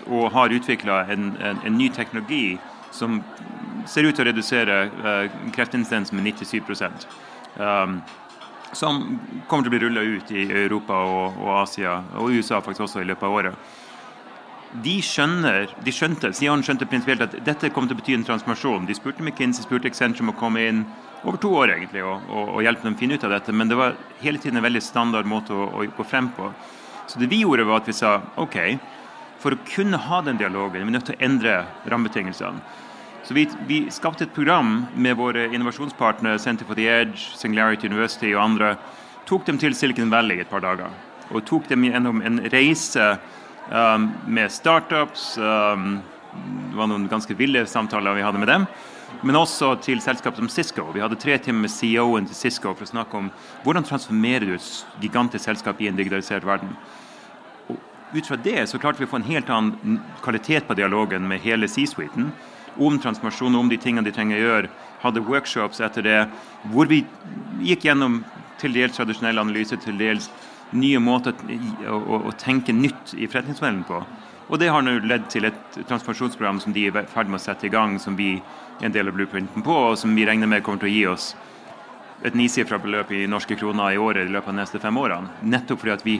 og 0.06 0.30
har 0.34 0.54
utvikla 0.54 1.04
en, 1.12 1.34
en, 1.38 1.62
en, 1.64 1.78
ny 1.78 1.90
teknologi 1.94 2.58
som 2.90 3.20
ser 3.86 4.08
ut 4.08 4.16
til 4.16 4.24
å 4.24 4.30
redusere 4.30 4.80
uh, 4.88 5.38
kreftinsidens 5.54 6.12
med 6.12 6.26
97 6.26 6.60
um, 7.56 8.00
som 8.72 9.00
kommer 9.48 9.66
til 9.66 9.70
å 9.70 9.74
bli 9.74 9.82
rulla 9.84 10.02
ut 10.06 10.30
i 10.30 10.46
Europa 10.62 10.98
og, 11.02 11.38
og, 11.42 11.52
Asia, 11.64 12.00
og 12.18 12.34
USA 12.34 12.60
faktisk 12.62 12.86
også 12.86 13.02
i 13.02 13.08
løpet 13.08 13.26
av 13.26 13.38
året. 13.40 13.70
de 14.70 15.00
skjønner, 15.02 15.72
de 15.82 15.92
skjønte, 15.92 16.30
Sian 16.32 16.62
skjønte 16.62 16.86
prinsipielt 16.86 17.24
at 17.24 17.32
dette 17.44 17.72
kom 17.74 17.88
til 17.88 17.96
å 17.96 18.00
bety 18.00 18.14
en 18.14 18.24
transformasjon. 18.24 18.86
De 18.86 18.94
spurte 18.94 19.24
McKinsey, 19.24 19.64
spurte 19.64 19.90
Excentrum 19.90 20.30
å 20.30 20.36
komme 20.38 20.62
inn 20.62 20.84
over 21.24 21.40
to 21.42 21.50
år 21.58 21.74
egentlig 21.74 22.04
og, 22.06 22.22
og, 22.30 22.52
og 22.54 22.62
hjelpe 22.64 22.86
dem 22.86 22.94
å 22.94 23.00
finne 23.00 23.18
ut 23.18 23.26
av 23.26 23.34
dette. 23.34 23.52
Men 23.52 23.72
det 23.72 23.78
var 23.80 23.98
hele 24.20 24.38
tiden 24.38 24.60
en 24.60 24.66
veldig 24.68 24.82
standard 24.84 25.26
måte 25.26 25.56
å, 25.56 25.66
å, 25.74 25.88
gå 25.96 26.06
frem 26.06 26.30
på. 26.36 26.52
Så 27.10 27.18
det 27.18 27.30
vi 27.32 27.42
gjorde, 27.42 27.66
var 27.66 27.82
at 27.82 27.90
vi 27.90 27.96
sa 27.96 28.20
OK, 28.38 28.60
for 29.42 29.56
å 29.56 29.64
kunne 29.72 29.98
ha 30.06 30.20
den 30.22 30.38
dialogen 30.38 30.82
er 30.82 30.86
vi 30.86 30.94
nødt 30.94 31.08
til 31.10 31.18
å 31.18 31.24
endre 31.26 31.56
rammebetingelsene. 31.90 32.62
Så 33.30 33.34
vi, 33.34 33.48
vi 33.66 33.90
skapte 33.90 34.24
et 34.24 34.32
program 34.34 34.86
med 34.98 35.14
våre 35.14 35.44
innovasjonspartnere 35.54 36.38
Center 36.42 36.66
for 36.66 36.74
the 36.74 36.88
Edge, 36.90 37.28
Singularity 37.38 37.86
University 37.86 38.32
og 38.32 38.42
andre. 38.42 38.72
Tok 39.28 39.46
dem 39.46 39.60
til 39.62 39.76
Silicon 39.78 40.10
Valley 40.10 40.40
et 40.42 40.50
par 40.50 40.64
dager 40.64 40.90
og 41.30 41.44
tok 41.46 41.68
dem 41.70 41.86
gjennom 41.86 42.18
en 42.26 42.40
reise 42.50 43.06
um, 43.70 44.10
med 44.26 44.50
startups. 44.50 45.28
Um, 45.38 46.00
det 46.34 46.82
var 46.82 46.90
noen 46.90 47.06
ganske 47.06 47.38
ville 47.38 47.62
samtaler 47.70 48.18
vi 48.18 48.26
hadde 48.26 48.42
med 48.42 48.50
dem. 48.50 48.66
Men 49.22 49.38
også 49.44 49.76
til 49.86 50.02
selskap 50.02 50.34
som 50.34 50.50
Cisco. 50.50 50.90
Vi 50.90 51.06
hadde 51.06 51.22
tre 51.22 51.38
timer 51.38 51.68
med 51.68 51.76
CEO-en 51.78 52.26
til 52.26 52.42
Cisco 52.42 52.74
for 52.74 52.82
å 52.82 52.94
snakke 52.96 53.14
om 53.14 53.30
hvordan 53.62 53.86
transformerer 53.86 54.50
du 54.50 54.56
et 54.58 55.02
gigantisk 55.06 55.46
selskap 55.46 55.78
i 55.78 55.86
en 55.86 56.02
digitalisert 56.02 56.50
verden. 56.50 56.74
Og 57.70 57.78
ut 58.10 58.26
fra 58.26 58.42
det 58.42 58.66
så 58.66 58.82
klarte 58.82 58.98
vi 58.98 59.06
å 59.06 59.14
få 59.14 59.22
en 59.22 59.34
helt 59.36 59.54
annen 59.54 60.00
kvalitet 60.18 60.66
på 60.66 60.82
dialogen 60.82 61.30
med 61.30 61.46
hele 61.46 61.70
C-suiten 61.70 62.34
om 62.78 62.98
transformasjon, 62.98 63.56
om 63.56 63.68
de 63.68 63.78
tingene 63.80 64.06
de 64.06 64.14
trenger 64.14 64.38
å 64.38 64.46
gjøre. 64.46 64.70
Hadde 65.00 65.24
workshops 65.24 65.80
etter 65.80 66.04
det 66.04 66.20
hvor 66.72 66.90
vi 66.90 67.02
gikk 67.64 67.88
gjennom 67.88 68.20
til 68.60 68.74
dels 68.76 68.96
tradisjonell 68.96 69.40
analyse, 69.40 69.76
til 69.80 69.96
dels 69.98 70.28
nye 70.76 71.00
måter 71.02 71.34
å, 71.88 71.96
å, 71.96 72.18
å 72.30 72.34
tenke 72.38 72.74
nytt 72.76 73.14
i 73.16 73.26
forretningsmodellen 73.26 73.86
på. 73.88 74.02
Og 74.50 74.58
det 74.58 74.70
har 74.70 74.82
nå 74.82 74.96
ledd 75.06 75.28
til 75.30 75.46
et 75.46 75.78
transformasjonsprogram 75.86 76.58
som 76.62 76.74
de 76.74 76.88
er 76.88 76.96
i 76.98 77.06
ferd 77.10 77.30
med 77.30 77.38
å 77.38 77.42
sette 77.42 77.68
i 77.68 77.72
gang, 77.72 77.98
som 78.02 78.16
vi 78.18 78.34
er 78.80 78.88
en 78.88 78.94
del 78.94 79.10
av 79.10 79.14
blueprinten 79.14 79.62
på, 79.66 79.76
og 79.90 79.98
som 79.98 80.14
vi 80.16 80.26
regner 80.26 80.50
med 80.50 80.64
kommer 80.66 80.82
til 80.82 80.90
å 80.90 80.94
gi 80.94 81.06
oss 81.10 81.30
et 82.26 82.34
nisifra 82.36 82.76
beløp 82.80 83.12
i 83.16 83.24
norske 83.30 83.56
kroner 83.56 83.94
i 83.94 84.00
året 84.00 84.26
i 84.26 84.32
løpet 84.32 84.50
av 84.50 84.56
de 84.56 84.60
neste 84.60 84.80
fem 84.82 84.96
årene. 85.00 85.30
Nettopp 85.40 85.80
fordi 85.80 85.94
at 85.94 86.04
vi 86.04 86.16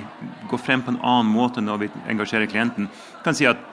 går 0.48 0.62
frem 0.62 0.84
på 0.84 0.94
en 0.94 1.02
annen 1.02 1.32
måte 1.32 1.60
når 1.60 1.82
vi 1.82 1.90
engasjerer 2.08 2.48
klienten. 2.48 2.88
Jeg 2.88 3.26
kan 3.26 3.36
si 3.36 3.48
at 3.50 3.66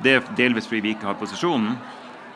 Det 0.00 0.14
er 0.16 0.28
delvis 0.32 0.64
fordi 0.64 0.80
vi 0.80 0.90
ikke 0.94 1.04
har 1.04 1.16
posisjonen, 1.20 1.74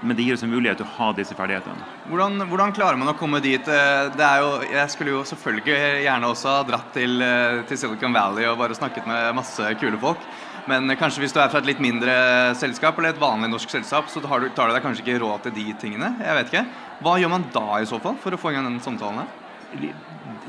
men 0.05 0.17
det 0.17 0.27
gir 0.27 0.37
oss 0.37 0.45
en 0.45 0.53
mulighet 0.53 0.81
til 0.81 0.87
å 0.87 0.95
ha 0.99 1.11
disse 1.17 1.37
ferdighetene. 1.37 1.87
Hvordan, 2.11 2.45
hvordan, 2.51 2.73
klarer 2.77 3.01
man 3.01 3.11
å 3.11 3.17
komme 3.19 3.41
dit? 3.45 3.65
Eh, 3.65 4.11
det 4.15 4.25
er 4.25 4.43
jo, 4.45 4.51
jeg 4.69 4.93
skulle 4.93 5.15
jo 5.15 5.23
selvfølgelig 5.29 5.79
gjerne 6.05 6.31
også 6.31 6.57
ha 6.59 6.65
dratt 6.69 6.91
til, 6.97 7.17
eh, 7.25 7.63
til, 7.69 7.81
Silicon 7.81 8.17
Valley 8.17 8.49
og 8.51 8.59
bare 8.61 8.77
snakket 8.77 9.09
med 9.09 9.33
masse 9.39 9.75
kule 9.81 10.01
folk. 10.01 10.25
Men 10.69 10.89
kanskje 10.97 11.25
hvis 11.25 11.35
du 11.37 11.41
er 11.43 11.51
fra 11.53 11.61
et 11.61 11.69
litt 11.69 11.81
mindre 11.85 12.13
selskap 12.57 12.97
eller 12.99 13.13
et 13.13 13.21
vanlig 13.21 13.51
norsk 13.53 13.73
selskap, 13.73 14.09
så 14.09 14.23
tar 14.25 14.45
du, 14.45 14.49
tar 14.57 14.71
du 14.71 14.77
deg 14.77 14.85
kanskje 14.85 15.05
ikke 15.05 15.21
råd 15.21 15.45
til 15.45 15.57
de 15.59 15.67
tingene. 15.81 16.15
Jeg 16.25 16.39
vet 16.39 16.53
ikke. 16.53 16.65
Hva 17.05 17.19
gjør 17.21 17.33
man 17.35 17.49
da 17.53 17.67
i 17.81 17.89
så 17.89 18.01
fall 18.01 18.17
for 18.23 18.33
å 18.33 18.41
få 18.41 18.53
i 18.53 18.57
gang 18.57 18.69
den 18.71 18.81
samtalen? 18.85 19.29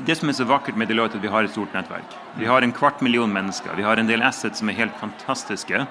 Det 0.06 0.16
som 0.16 0.30
er 0.30 0.36
så 0.38 0.46
vakkert 0.48 0.76
med 0.78 0.88
Deloitte, 0.88 1.18
er 1.18 1.20
at 1.20 1.24
vi 1.24 1.32
har 1.32 1.44
et 1.44 1.52
stort 1.52 1.72
nettverk. 1.76 2.16
Vi 2.40 2.48
har 2.48 2.64
en 2.64 2.72
kvart 2.72 3.02
million 3.04 3.32
mennesker. 3.32 3.76
Vi 3.76 3.84
har 3.84 4.00
en 4.00 4.08
del 4.08 4.24
assets 4.24 4.62
som 4.62 4.70
er 4.72 4.78
helt 4.78 4.96
fantastiske. 5.00 5.84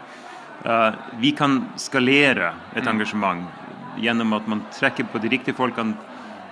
Uh, 0.66 0.96
vi 1.22 1.32
kan 1.38 1.60
skalere 1.78 2.54
et 2.74 2.88
engasjement 2.90 3.46
gjennom 4.02 4.34
at 4.34 4.48
man 4.50 4.64
trekker 4.74 5.06
på 5.12 5.22
de 5.22 5.30
riktige 5.30 5.58
folkene 5.58 5.94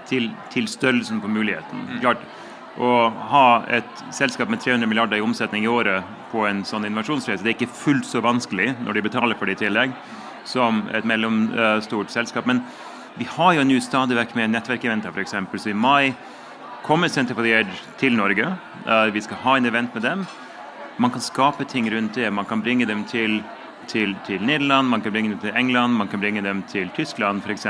til, 0.09 0.29
til 0.53 0.67
størrelsen 0.69 1.21
på 1.21 1.31
muligheten. 1.31 1.87
Mm. 1.89 1.99
Klart, 2.03 2.25
Å 2.73 2.89
ha 3.29 3.47
et 3.69 3.99
selskap 4.17 4.49
med 4.49 4.57
300 4.63 4.89
milliarder 4.89 5.19
i 5.19 5.21
omsetning 5.21 5.67
i 5.67 5.69
året 5.69 6.07
på 6.31 6.47
en 6.49 6.63
sånn 6.65 6.87
innovasjonsreise, 6.87 7.43
det 7.45 7.51
er 7.51 7.57
ikke 7.59 7.69
fullt 7.69 8.07
så 8.09 8.17
vanskelig 8.25 8.71
når 8.79 8.97
de 8.97 9.03
betaler 9.05 9.37
for 9.37 9.45
det 9.45 9.59
i 9.59 9.67
tillegg, 9.67 9.93
som 10.49 10.81
et 10.89 11.05
mellomstort 11.05 12.09
selskap. 12.09 12.49
Men 12.49 12.63
vi 13.19 13.27
har 13.29 13.53
jo 13.59 13.65
nå 13.69 13.77
stadig 13.77 14.17
vekk 14.17 14.33
med 14.39 14.55
nettverkeventer, 14.55 15.13
f.eks. 15.13 15.35
Så 15.61 15.69
i 15.69 15.77
mai 15.77 16.15
kommer 16.81 17.13
Center 17.13 17.37
for 17.37 17.45
the 17.45 17.53
Edge 17.59 17.77
til 18.01 18.17
Norge. 18.17 18.55
Uh, 18.87 19.05
vi 19.13 19.21
skal 19.21 19.37
ha 19.45 19.57
en 19.57 19.69
event 19.69 19.93
med 19.93 20.09
dem. 20.09 20.25
Man 20.97 21.13
kan 21.13 21.21
skape 21.21 21.69
ting 21.69 21.85
rundt 21.93 22.17
det. 22.17 22.33
Man 22.33 22.49
kan 22.49 22.65
bringe 22.65 22.89
dem 22.89 23.05
til 23.05 23.43
til, 23.87 24.15
til, 24.27 24.41
Nederland, 24.41 24.87
man 24.87 25.01
kan 25.01 25.11
bringe 25.11 25.29
dem 25.29 25.39
til 25.39 25.53
England, 25.57 25.93
man 25.93 26.07
kan 26.07 26.19
bringe 26.19 26.41
dem 26.41 26.63
til 26.67 26.89
Tyskland 26.93 27.41
f.eks. 27.41 27.65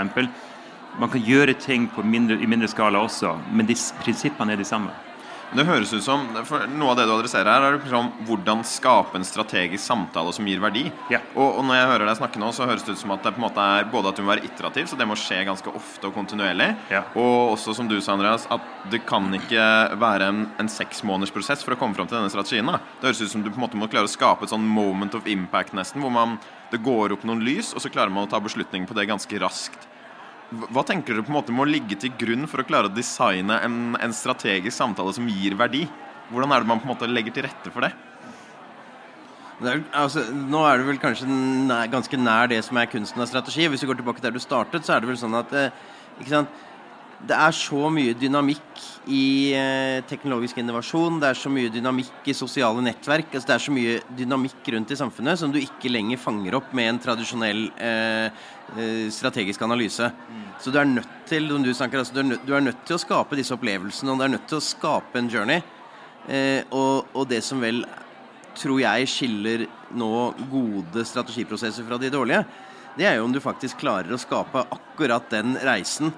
Man 1.00 1.10
kan 1.10 1.22
gjøre 1.22 1.53
ting 1.53 1.91
mindre, 2.03 2.36
i 2.41 2.46
mindre 2.46 2.67
skala 2.67 2.98
også, 2.98 3.38
men 3.53 3.67
de, 3.67 3.75
prinsippene 4.03 4.51
er 4.51 4.55
de 4.55 4.63
samme. 4.63 4.89
Det 5.54 5.66
høres 5.68 5.92
ut 5.94 6.04
som, 6.06 6.24
for 6.48 6.66
Noe 6.72 6.94
av 6.94 6.98
det 6.98 7.06
du 7.08 7.14
adresserer 7.14 7.50
her, 7.52 7.66
er 7.68 7.76
liksom 7.78 8.10
hvordan 8.28 8.64
skape 8.66 9.20
en 9.20 9.28
strategisk 9.28 9.84
samtale 9.84 10.34
som 10.34 10.48
gir 10.50 10.62
verdi. 10.64 10.86
Ja. 11.14 11.20
Og, 11.36 11.60
og, 11.60 11.62
når 11.68 11.78
jeg 11.78 11.90
hører 11.92 12.10
deg 12.10 12.20
snakke 12.22 12.42
nå, 12.42 12.50
så 12.56 12.68
høres 12.70 12.86
det 12.88 12.96
ut 12.96 13.02
som 13.04 13.14
at 13.14 13.26
det 13.26 13.36
på 13.36 13.42
en 13.42 13.46
måte 13.46 13.68
er 13.76 13.90
både 13.92 14.10
at 14.10 14.18
du 14.18 14.24
må 14.24 14.34
være 14.34 14.48
iterativ, 14.48 14.90
så 14.90 14.98
det 15.00 15.08
må 15.10 15.18
skje 15.20 15.44
ganske 15.48 15.76
ofte 15.76 16.10
og 16.10 16.18
kontinuerlig, 16.18 16.72
ja. 16.94 17.04
og 17.20 17.54
også 17.54 17.76
som 17.78 17.92
du 17.92 18.00
sa, 18.00 18.16
Andreas, 18.16 18.48
at 18.54 18.90
det 18.94 19.04
kan 19.10 19.30
ikke 19.38 19.68
være 20.02 20.32
en, 20.32 20.44
en 20.62 20.72
seksmånedersprosess 20.72 21.66
for 21.66 21.76
å 21.76 21.80
komme 21.80 21.98
fram 21.98 22.10
til 22.10 22.20
denne 22.20 22.34
strategien. 22.34 22.70
Da. 22.74 22.82
Det 23.00 23.12
høres 23.12 23.24
ut 23.24 23.36
som 23.36 23.46
du 23.46 23.52
på 23.52 23.60
en 23.60 23.68
måte 23.68 23.80
må 23.80 23.92
klare 23.92 24.10
å 24.10 24.14
skape 24.14 24.48
et 24.48 24.54
sånn 24.54 24.66
moment 24.66 25.18
of 25.18 25.30
impact, 25.30 25.78
nesten, 25.78 26.02
hvor 26.04 26.14
man, 26.14 26.40
det 26.74 26.82
går 26.84 27.14
opp 27.14 27.26
noen 27.30 27.46
lys, 27.46 27.76
og 27.76 27.84
så 27.84 27.94
klarer 27.94 28.14
man 28.14 28.26
å 28.26 28.32
ta 28.32 28.42
beslutning 28.42 28.90
på 28.90 28.98
det 28.98 29.10
ganske 29.12 29.42
raskt. 29.44 29.90
Hva 30.54 30.84
tenker 30.86 31.16
du 31.16 31.24
på 31.24 31.32
en 31.32 31.38
måte 31.40 31.56
må 31.56 31.66
ligge 31.68 31.98
til 32.00 32.14
grunn 32.20 32.48
for 32.50 32.62
å 32.62 32.68
klare 32.68 32.90
å 32.90 32.94
designe 32.94 33.58
en, 33.66 33.78
en, 33.98 34.16
strategisk 34.16 34.76
samtale 34.76 35.14
som 35.16 35.30
gir 35.30 35.56
verdi? 35.60 35.86
Hvordan 36.30 36.54
er 36.54 36.64
det 36.64 36.70
man 36.70 36.82
på 36.82 36.88
en 36.88 36.94
måte 36.94 37.10
legger 37.10 37.36
til 37.36 37.48
rette 37.48 37.74
for 37.74 37.86
det? 37.86 37.94
er, 39.64 39.82
altså, 39.96 40.26
nå 40.34 40.64
er 40.68 40.80
du 40.82 40.88
vel 40.90 41.00
kanskje 41.02 41.28
nær, 41.30 41.88
ganske 41.92 42.20
nær 42.20 42.52
det 42.52 42.60
som 42.68 42.78
er 42.80 42.92
kunsten 42.92 43.24
av 43.24 43.30
strategi. 43.32 43.68
Hvis 43.72 43.84
du 43.84 43.90
går 43.90 44.02
tilbake 44.02 44.24
der 44.24 44.36
du 44.36 44.42
startet, 44.44 44.86
så 44.86 44.96
er 44.96 45.04
det 45.04 45.12
vel 45.12 45.20
sånn 45.20 45.38
at 45.40 45.54
eh, 45.58 45.84
ikke 46.20 46.34
sant? 46.34 46.64
Det 47.27 47.36
er 47.39 47.56
så 47.56 47.88
mye 47.94 48.15
dynamikk 48.20 48.82
i 49.12 49.51
eh, 49.56 50.01
teknologisk 50.08 50.58
innovasjon, 50.60 51.22
det 51.22 51.30
er 51.30 51.39
så 51.39 51.51
mye 51.51 51.72
dynamikk 51.72 52.27
i 52.27 52.36
sosiale 52.36 52.84
nettverk. 52.84 53.30
Altså 53.32 53.50
det 53.50 53.56
er 53.56 53.63
så 53.63 53.75
mye 53.75 53.94
dynamikk 54.18 54.72
rundt 54.75 54.92
i 54.92 54.98
samfunnet 55.00 55.39
som 55.39 55.51
du 55.51 55.60
ikke 55.62 55.92
lenger 55.92 56.20
fanger 56.20 56.58
opp 56.60 56.74
med 56.75 56.89
en 56.92 57.00
tradisjonell 57.03 57.65
eh, 57.77 58.42
eh 58.75 59.06
strategisk 59.13 59.62
analyse. 59.63 60.10
Så 60.60 60.72
du 60.72 60.80
er 60.80 60.89
nødt 60.89 61.15
til 61.27 61.48
du, 61.48 61.72
snakker, 61.74 62.00
altså, 62.00 62.13
du, 62.13 62.20
er 62.20 62.30
nødt, 62.34 62.46
du, 62.48 62.53
er 62.56 62.65
nødt, 62.68 62.84
til 62.88 62.98
å 62.98 63.03
skape 63.03 63.39
disse 63.39 63.56
opplevelsene, 63.56 64.12
og 64.12 64.20
du 64.20 64.25
er 64.27 64.36
nødt 64.36 64.48
til 64.51 64.60
å 64.60 64.68
skape 64.68 65.20
en 65.20 65.32
journey. 65.32 65.63
Eh, 66.27 66.63
og, 66.72 67.08
og, 67.13 67.27
det 67.27 67.44
som 67.44 67.63
vel 67.63 67.86
tror 68.56 68.84
jeg 68.84 69.08
skiller 69.10 69.65
nå 69.96 70.12
gode 70.51 71.08
strategiprosesser 71.08 71.88
fra 71.88 71.98
de 72.00 72.12
dårlige, 72.13 72.44
det 72.98 73.08
er 73.10 73.18
jo 73.18 73.25
om 73.25 73.34
du 73.34 73.42
faktisk 73.42 73.80
klarer 73.82 74.12
å 74.13 74.22
skape 74.22 74.68
akkurat 74.75 75.25
den 75.32 75.56
reisen 75.63 76.12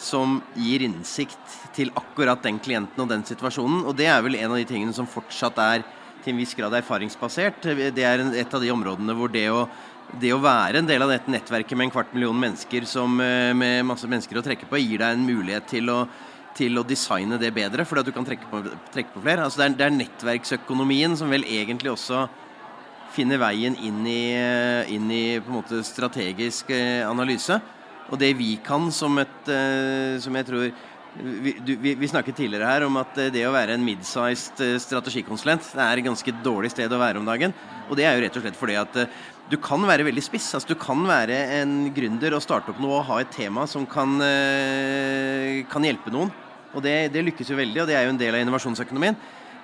som 0.00 0.38
gir 0.56 0.82
innsikt 0.86 1.56
til 1.76 1.92
akkurat 1.98 2.40
den 2.42 2.58
klienten 2.62 3.02
og 3.02 3.10
den 3.10 3.24
situasjonen. 3.28 3.84
Og 3.84 3.96
det 3.98 4.08
er 4.08 4.22
vel 4.24 4.38
en 4.38 4.54
av 4.54 4.58
de 4.60 4.68
tingene 4.68 4.96
som 4.96 5.08
fortsatt 5.08 5.60
er 5.60 5.84
til 6.24 6.34
en 6.34 6.40
viss 6.40 6.56
grad 6.56 6.74
erfaringsbasert. 6.80 7.68
Det 7.94 8.04
er 8.04 8.24
et 8.40 8.54
av 8.56 8.64
de 8.64 8.72
områdene 8.72 9.16
hvor 9.16 9.32
det 9.32 9.46
å, 9.52 9.66
det 10.20 10.32
å 10.32 10.40
være 10.42 10.80
en 10.80 10.88
del 10.88 11.04
av 11.04 11.12
dette 11.12 11.32
nettverket 11.32 11.76
med 11.76 11.88
en 11.88 11.94
kvart 11.94 12.14
million 12.16 12.36
mennesker 12.36 12.88
som, 12.88 13.20
eh, 13.20 13.52
med 13.56 13.84
masse 13.88 14.08
mennesker 14.08 14.40
å 14.40 14.44
trekke 14.44 14.68
på, 14.68 14.80
gir 14.80 15.02
deg 15.04 15.16
en 15.16 15.26
mulighet 15.26 15.68
til 15.68 15.92
å, 15.92 16.02
til 16.56 16.80
å 16.80 16.86
designe 16.86 17.38
det 17.40 17.52
bedre, 17.54 17.84
fordi 17.84 18.04
at 18.04 18.08
du 18.08 18.16
kan 18.16 18.26
trekke 18.26 18.48
på, 18.50 18.62
trekke 18.94 19.12
på 19.14 19.24
flere. 19.24 19.44
Altså 19.44 19.60
det, 19.60 19.66
er, 19.68 19.76
det 19.78 19.86
er 19.86 19.98
nettverksøkonomien 19.98 21.16
som 21.20 21.32
vel 21.32 21.44
egentlig 21.44 21.92
også 21.92 22.24
finner 23.14 23.40
veien 23.42 23.76
inn 23.82 24.00
i, 24.06 24.22
inn 24.94 25.12
i 25.12 25.24
på 25.42 25.50
en 25.50 25.60
måte 25.60 25.82
strategisk 25.84 26.72
eh, 26.72 27.04
analyse. 27.04 27.60
Og 28.10 28.18
det 28.18 28.32
vi 28.38 28.54
kan 28.64 28.90
som 28.94 29.18
et 29.22 29.50
uh, 29.50 30.18
Som 30.22 30.38
jeg 30.38 30.48
tror 30.48 30.70
vi, 31.20 31.56
du, 31.66 31.72
vi, 31.82 31.96
vi, 31.98 32.06
snakket 32.06 32.36
tidligere 32.38 32.68
her 32.68 32.84
om 32.86 32.94
at 33.00 33.16
eh, 33.18 33.32
det 33.34 33.40
å 33.42 33.50
være 33.50 33.74
en 33.74 33.82
midsized 33.82 34.60
uh, 34.62 34.76
strategikonsulent 34.78 35.72
det 35.74 35.82
er 35.82 35.98
et 35.98 36.06
ganske 36.06 36.34
dårlig 36.44 36.70
sted 36.70 36.92
å 36.94 37.00
være 37.00 37.18
om 37.18 37.26
dagen. 37.26 37.50
Og 37.90 37.98
det 37.98 38.06
er 38.06 38.14
jo 38.14 38.22
rett 38.22 38.38
og 38.38 38.44
slett 38.44 38.58
fordi 38.60 38.76
at 38.78 39.00
du 39.50 39.56
kan 39.58 39.82
være 39.88 40.06
veldig 40.06 40.22
spiss. 40.22 40.46
altså 40.54 40.70
Du 40.70 40.78
kan 40.78 41.02
være 41.08 41.34
en 41.56 41.90
gründer 41.96 42.36
og 42.38 42.44
starte 42.44 42.70
opp 42.70 42.78
noe 42.78 43.00
og 43.00 43.08
ha 43.08 43.18
et 43.24 43.34
tema 43.34 43.66
som 43.66 43.88
kan, 43.90 44.22
kan 45.66 45.88
hjelpe 45.88 46.14
noen. 46.14 46.30
Og 46.70 46.86
det, 46.86 47.10
det, 47.10 47.26
lykkes 47.26 47.50
jo 47.50 47.58
veldig, 47.58 47.82
og 47.82 47.90
det 47.90 47.98
er 47.98 48.06
jo 48.06 48.14
en 48.14 48.20
del 48.22 48.36
av 48.36 48.44
innovasjonsøkonomien. 48.44 49.18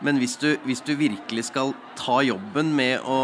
Men 0.04 0.18
hvis 0.20 0.34
du, 0.40 0.50
hvis 0.66 0.82
du 0.84 0.92
virkelig 0.98 1.46
skal 1.48 1.70
ta 1.96 2.18
jobben 2.26 2.74
med 2.76 3.06
å 3.06 3.20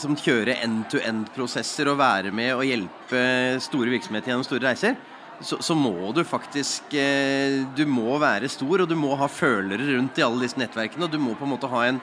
som 0.00 0.16
kjøre 0.18 0.56
end-to-end-prosesser 0.64 1.90
og 1.90 2.00
være 2.00 2.32
med 2.34 2.54
og 2.54 2.64
hjelpe 2.66 3.20
store 3.64 3.92
virksomheter 3.92 4.32
gjennom 4.32 4.46
store 4.46 4.68
reiser, 4.68 4.96
så, 5.40 5.58
så, 5.60 5.74
må 5.76 6.12
du 6.16 6.22
faktisk 6.24 6.94
eh, 6.96 7.60
Du 7.76 7.82
må 7.88 8.16
være 8.20 8.48
stor, 8.48 8.82
og 8.82 8.88
du 8.88 8.94
må 8.96 9.12
ha 9.20 9.28
følere 9.28 9.96
rundt 9.96 10.16
i 10.16 10.24
alle 10.24 10.46
disse 10.46 10.60
nettverkene. 10.60 11.04
Og 11.04 11.12
du 11.12 11.20
må 11.20 11.34
på 11.36 11.44
en 11.44 11.52
måte 11.52 11.68
ha 11.68 11.82
en, 11.90 12.00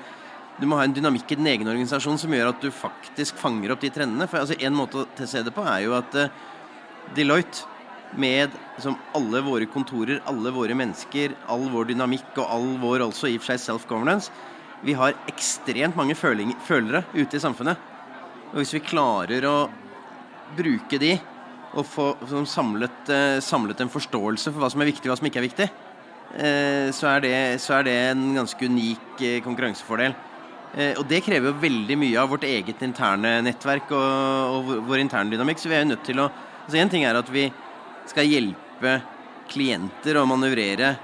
ha 0.62 0.84
en 0.84 0.96
dynamikk 0.96 1.34
i 1.34 1.40
din 1.40 1.50
egen 1.56 1.70
organisasjon 1.72 2.20
som 2.22 2.34
gjør 2.36 2.52
at 2.52 2.62
du 2.62 2.70
faktisk 2.70 3.40
fanger 3.42 3.74
opp 3.74 3.82
de 3.82 3.90
trendene. 3.94 4.30
For 4.30 4.44
altså, 4.44 4.60
En 4.62 4.78
måte 4.78 5.06
å 5.08 5.30
se 5.30 5.42
det 5.42 5.54
på 5.56 5.66
er 5.66 5.88
jo 5.88 5.98
at 5.98 6.20
uh, 6.20 6.44
Deloitte, 7.18 7.66
med 8.14 8.52
liksom, 8.76 8.94
alle 9.18 9.40
våre 9.42 9.66
kontorer, 9.66 10.20
alle 10.30 10.52
våre 10.54 10.76
mennesker, 10.78 11.34
all 11.50 11.66
vår 11.74 11.90
dynamikk 11.90 12.36
og 12.38 12.46
all 12.46 12.68
vår 12.78 13.08
altså 13.08 13.32
i 13.32 13.40
og 13.40 13.42
for 13.42 13.54
seg 13.56 13.64
self-governance, 13.64 14.30
vi 14.84 14.96
har 15.00 15.16
ekstremt 15.32 15.96
mange 15.96 16.16
følere 16.18 17.04
ute 17.16 17.38
i 17.38 17.42
samfunnet. 17.42 17.80
Og 18.52 18.60
hvis 18.62 18.74
vi 18.76 18.84
klarer 18.86 19.46
å 19.48 19.58
bruke 20.58 21.00
de 21.02 21.16
og 21.74 21.88
få 21.90 22.10
sånn 22.30 22.46
samlet, 22.46 23.10
eh, 23.10 23.40
samlet, 23.42 23.80
en 23.82 23.90
forståelse 23.90 24.52
for 24.52 24.62
hva 24.62 24.70
som 24.70 24.84
er 24.84 24.92
viktig 24.92 25.08
og 25.08 25.14
hva 25.14 25.18
som 25.18 25.30
ikke 25.30 25.42
er 25.42 25.48
viktig, 25.48 25.70
eh, 26.38 26.92
så, 26.94 27.08
er 27.16 27.24
det, 27.24 27.34
så, 27.64 27.80
er 27.80 27.88
det, 27.88 27.96
en 28.12 28.28
ganske 28.38 28.70
unik 28.70 29.24
eh, 29.24 29.42
konkurransefordel. 29.46 30.16
Og 30.74 31.04
det 31.06 31.20
krever 31.22 31.52
jo 31.52 31.60
veldig 31.62 31.96
mye 32.02 32.18
av 32.18 32.32
vårt 32.32 32.48
eget 32.50 32.80
interne 32.82 33.36
nettverk 33.46 33.92
og, 33.94 34.56
og 34.56 34.72
vår 34.88 35.04
interne 35.04 35.30
dynamikk. 35.30 35.60
Så 35.62 35.70
vi 35.70 35.76
er 35.78 35.84
jo 35.84 35.92
nødt 35.92 36.02
til 36.08 36.18
å 36.18 36.32
altså 36.64 36.80
En 36.82 36.90
ting 36.90 37.04
er 37.06 37.20
at 37.20 37.30
vi 37.30 37.44
skal 38.10 38.26
hjelpe 38.26 38.96
klienter 39.52 40.18
å 40.18 40.26
manøvrere 40.26 40.96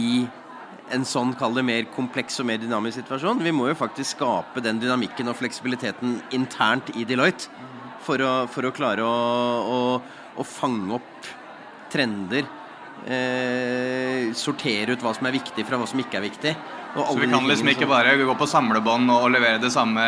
i 0.00 0.22
en 0.94 1.04
sånn, 1.08 1.34
kall 1.38 1.56
det 1.56 1.64
mer 1.66 1.88
kompleks 1.94 2.38
og 2.42 2.48
mer 2.50 2.60
dynamisk 2.62 3.02
situasjon. 3.02 3.42
Vi 3.44 3.54
må 3.54 3.68
jo 3.70 3.78
faktisk 3.78 4.16
skape 4.16 4.62
den 4.64 4.80
dynamikken 4.82 5.30
og 5.30 5.38
fleksibiliteten 5.38 6.18
internt 6.36 6.92
i 6.96 7.06
Deloitte 7.08 7.50
for 8.04 8.22
å, 8.22 8.32
for 8.50 8.68
å 8.68 8.72
klare 8.74 9.04
å, 9.04 9.18
å, 9.60 9.80
å, 10.38 10.46
fange 10.46 10.96
opp 10.98 11.28
trender. 11.92 12.48
Eh, 13.06 14.32
sortere 14.34 14.96
ut 14.96 15.04
hva 15.04 15.12
som 15.14 15.28
er 15.28 15.36
viktig 15.36 15.64
fra 15.68 15.78
hva 15.78 15.86
som 15.88 16.00
ikke 16.02 16.18
er 16.18 16.26
viktig. 16.26 16.54
Så 16.96 17.18
vi 17.20 17.28
kan 17.30 17.46
liksom 17.46 17.68
ikke 17.70 17.86
bare 17.86 18.16
gå 18.16 18.34
på 18.38 18.48
samlebånd 18.48 19.12
og 19.12 19.28
levere 19.30 19.60
det 19.62 19.70
samme 19.70 20.02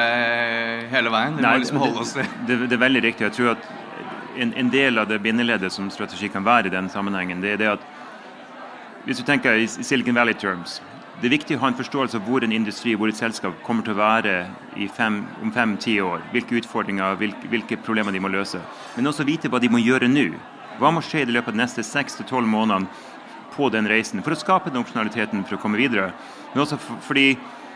hele 0.90 1.12
veien? 1.12 1.36
Vi 1.36 1.44
Nei, 1.44 1.52
må 1.52 1.62
liksom 1.62 1.82
holde 1.82 2.02
oss 2.02 2.16
til 2.16 2.26
det, 2.48 2.56
det, 2.64 2.74
er 2.74 2.82
veldig 2.82 3.02
riktig. 3.04 3.28
Jeg 3.28 3.36
tror 3.36 3.52
at 3.52 3.68
en, 4.40 4.54
en 4.58 4.72
del 4.72 4.98
av 4.98 5.10
det 5.10 5.20
bindeleddet 5.22 5.72
som 5.74 5.90
strategi 5.92 6.30
kan 6.32 6.46
være 6.46 6.70
i 6.70 6.74
den 6.74 6.88
sammenhengen, 6.90 7.44
det 7.44 7.54
er 7.54 7.60
det 7.60 7.70
at 7.76 7.84
hvis 9.04 9.18
du 9.20 9.24
tenker 9.24 9.56
i 9.56 9.66
Silicon 9.66 10.14
Valley 10.14 10.34
terms 10.34 10.80
det 11.20 11.28
er 11.28 11.34
viktig 11.34 11.56
å 11.58 11.60
ha 11.60 11.68
en 11.68 11.76
forståelse 11.76 12.16
av 12.16 12.24
hvor 12.24 12.44
en 12.44 12.52
industri 12.56 12.94
hvor 12.96 13.10
et 13.10 13.18
selskap 13.18 13.58
kommer 13.66 13.84
til 13.84 13.92
å 13.92 13.98
være 13.98 14.34
fem, 14.96 15.18
om 15.44 15.50
fem-ti 15.52 15.98
år. 16.00 16.22
Hvilke 16.32 16.56
utfordringer, 16.62 17.18
hvilke, 17.20 17.50
hvilke, 17.52 17.76
problemer 17.84 18.16
de 18.16 18.22
må 18.24 18.30
løse. 18.32 18.56
Men 18.94 19.10
også 19.10 19.26
vite 19.28 19.50
hva 19.52 19.60
de 19.60 19.68
må 19.68 19.82
gjøre 19.82 20.08
nå. 20.08 20.30
Hva 20.80 20.88
må 20.96 21.02
skje 21.04 21.26
i 21.26 21.28
løpet 21.28 21.52
av 21.52 21.58
de 21.58 21.60
neste 21.60 21.84
seks 21.84 22.16
til 22.16 22.28
tolv 22.30 22.48
månedene 22.48 22.88
på 23.52 23.68
den 23.68 23.90
reisen 23.90 24.24
for 24.24 24.32
å 24.32 24.40
skape 24.40 24.72
den 24.72 24.80
opsjonaliteten 24.80 25.44
for 25.44 25.58
å 25.58 25.60
komme 25.60 25.82
videre. 25.82 26.08
Men 26.54 26.64
også 26.64 26.80
for, 26.80 27.04
fordi 27.04 27.34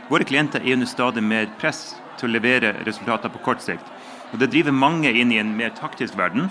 våre 0.09 0.25
klienter 0.25 0.64
er 0.64 0.78
under 0.78 0.88
stadig 0.88 1.28
mer 1.28 1.52
press 1.61 1.99
til 2.16 2.31
å 2.31 2.35
levere 2.38 2.73
resultater 2.88 3.28
på 3.28 3.45
kort 3.45 3.61
sikt. 3.61 3.93
Og 4.33 4.40
Det 4.40 4.54
driver 4.57 4.73
mange 4.73 5.12
inn 5.12 5.37
i 5.37 5.43
en 5.43 5.52
mer 5.52 5.76
taktisk 5.76 6.16
verden, 6.16 6.49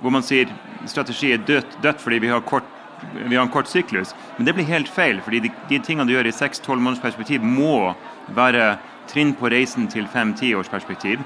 hvor 0.00 0.16
man 0.16 0.24
sier 0.24 0.48
strategi 0.88 1.34
er 1.34 1.44
dødt, 1.44 1.82
dødt 1.84 2.00
fordi 2.00 2.24
vi 2.24 2.32
har 2.32 2.40
kort 2.48 2.79
vi 3.12 3.36
har 3.36 3.42
en 3.42 3.52
kort 3.52 3.68
syklus. 3.68 4.14
Men 4.36 4.46
det 4.46 4.54
blir 4.56 4.68
helt 4.68 4.88
feil, 4.88 5.20
fordi 5.24 5.40
de, 5.46 5.50
de 5.68 5.78
tingene 5.84 6.08
du 6.08 6.14
gjør 6.14 6.30
i 6.30 6.36
6-12 6.36 6.76
måneders 6.76 7.04
perspektiv, 7.04 7.44
må 7.44 7.94
være 8.36 8.76
trinn 9.10 9.34
på 9.34 9.50
reisen 9.50 9.88
til 9.90 10.06
5-10 10.10 10.56
års 10.58 10.70
perspektiv. 10.70 11.18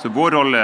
Så 0.00 0.08
vår 0.12 0.30
rolle 0.36 0.62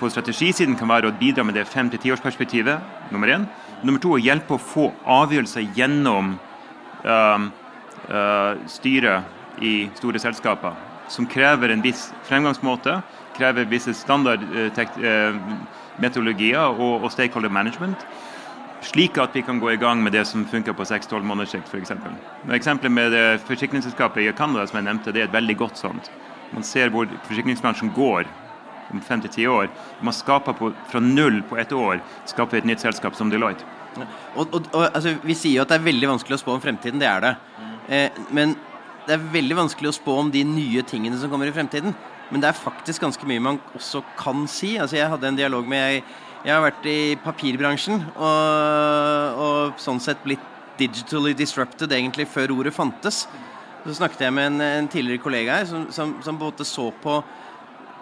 på 0.00 0.10
strategisiden 0.10 0.76
kan 0.80 0.88
være 0.88 1.08
å 1.10 1.18
bidra 1.20 1.42
med 1.44 1.54
det 1.58 1.68
5-10 1.68 2.12
års 2.14 2.24
perspektivet, 2.24 2.76
nummer 3.12 3.28
én. 3.28 3.44
Nummer 3.84 4.00
to 4.00 4.10
å 4.16 4.20
hjelpe 4.20 4.54
å 4.56 4.60
få 4.60 4.92
avgjørelser 5.08 5.62
gjennom 5.76 6.38
uh, 7.04 7.38
uh, 8.08 8.52
styret 8.68 9.22
i 9.64 9.88
store 9.98 10.18
selskaper, 10.22 10.72
som 11.12 11.26
krever 11.28 11.68
en 11.72 11.82
viss 11.84 12.12
fremgangsmåte, 12.28 13.02
krever 13.36 13.64
visse 13.68 13.94
standardmetodologier 13.96 16.64
uh, 16.64 16.70
og, 16.76 17.02
og 17.04 17.12
stakeholder 17.12 17.50
management 17.52 17.98
slik 18.82 19.18
at 19.20 19.36
vi 19.36 19.42
kan 19.42 19.60
gå 19.60 19.72
i 19.72 19.78
gang 19.80 20.02
med 20.02 20.12
det 20.16 20.24
som 20.28 20.46
funker 20.48 20.72
på 20.76 20.84
6-12 20.88 21.24
måneders 21.26 21.54
sikt 21.54 21.68
f.eks. 21.68 21.92
Eksempelet 22.56 22.92
med 22.92 23.12
det 23.12 23.24
forsikringsselskapet 23.48 24.24
i 24.24 24.32
Canada 24.36 24.66
som 24.66 24.80
jeg 24.80 24.88
nevnte, 24.88 25.12
det 25.12 25.24
er 25.24 25.28
et 25.28 25.36
veldig 25.36 25.56
godt 25.60 25.80
sånt. 25.80 26.10
Man 26.54 26.66
ser 26.66 26.90
hvor 26.90 27.10
forsikringsbransjen 27.28 27.92
går 27.94 28.30
om 28.90 29.02
5-10 29.06 29.46
år. 29.46 29.68
Man 30.02 30.14
skaper 30.14 30.56
på, 30.58 30.72
fra 30.90 31.00
null 31.00 31.42
på 31.48 31.58
ett 31.60 31.72
år 31.72 32.00
skaper 32.26 32.58
et 32.58 32.66
nytt 32.66 32.82
selskap 32.82 33.14
som 33.18 33.30
Deloitte. 33.30 33.66
Og, 34.36 34.46
og, 34.54 34.66
og 34.72 34.82
altså, 34.86 35.16
Vi 35.22 35.34
sier 35.34 35.58
jo 35.58 35.64
at 35.64 35.72
det 35.72 35.80
er 35.80 35.86
veldig 35.88 36.10
vanskelig 36.12 36.38
å 36.38 36.42
spå 36.42 36.56
om 36.56 36.62
fremtiden. 36.62 37.02
Det 37.02 37.08
er 37.10 37.24
det. 37.24 37.34
Eh, 37.90 38.24
men 38.34 38.56
det 39.06 39.16
er 39.16 39.30
veldig 39.32 39.56
vanskelig 39.64 39.90
å 39.90 39.96
spå 39.96 40.16
om 40.22 40.32
de 40.32 40.42
nye 40.46 40.82
tingene 40.86 41.18
som 41.18 41.30
kommer 41.32 41.50
i 41.50 41.54
fremtiden. 41.54 41.94
Men 42.30 42.42
det 42.42 42.50
er 42.50 42.58
faktisk 42.58 43.02
ganske 43.02 43.26
mye 43.26 43.42
man 43.42 43.62
også 43.74 44.02
kan 44.18 44.46
si. 44.50 44.76
Altså, 44.78 44.98
Jeg 45.00 45.10
hadde 45.10 45.32
en 45.32 45.38
dialog 45.38 45.66
med 45.68 45.80
jeg 45.82 46.04
jeg 46.40 46.54
har 46.54 46.62
vært 46.64 46.86
i 46.88 47.16
papirbransjen 47.20 48.00
og, 48.14 49.40
og 49.44 49.80
sånn 49.80 50.00
sett 50.00 50.22
blitt 50.24 50.44
digitally 50.80 51.34
disrupted 51.36 51.92
egentlig 51.92 52.24
før 52.32 52.54
ordet 52.56 52.72
fantes. 52.72 53.26
Så 53.84 53.96
snakket 53.98 54.24
jeg 54.24 54.36
med 54.36 54.52
en, 54.52 54.62
en 54.64 54.88
tidligere 54.92 55.20
kollega 55.20 55.58
her 55.60 55.68
som, 55.68 55.86
som, 55.92 56.14
som 56.24 56.38
på 56.40 56.46
en 56.46 56.52
måte 56.52 56.68
så 56.68 56.88
på 57.02 57.18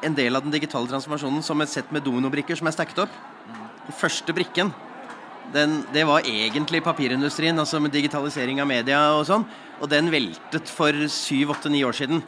en 0.07 0.15
del 0.15 0.39
av 0.39 0.45
den 0.45 0.55
digitale 0.55 0.87
transformasjonen 0.91 1.43
som 1.43 1.59
et 1.63 1.73
sett 1.73 1.91
med 1.95 2.05
dominobrikker 2.07 2.59
som 2.59 2.71
er 2.71 2.77
stacket 2.77 3.03
opp. 3.07 3.19
Den 3.89 3.99
første 3.99 4.35
brikken 4.37 4.71
den, 5.53 5.81
det 5.95 6.05
var 6.05 6.27
egentlig 6.29 6.83
papirindustrien, 6.85 7.59
altså 7.59 7.81
med 7.81 7.95
digitalisering 7.95 8.61
av 8.61 8.69
media 8.69 9.01
og 9.17 9.25
sånn. 9.27 9.47
Og 9.81 9.91
den 9.91 10.11
veltet 10.13 10.71
for 10.71 10.95
syv-åtte-ni 11.15 11.83
år 11.89 11.97
siden. 11.97 12.23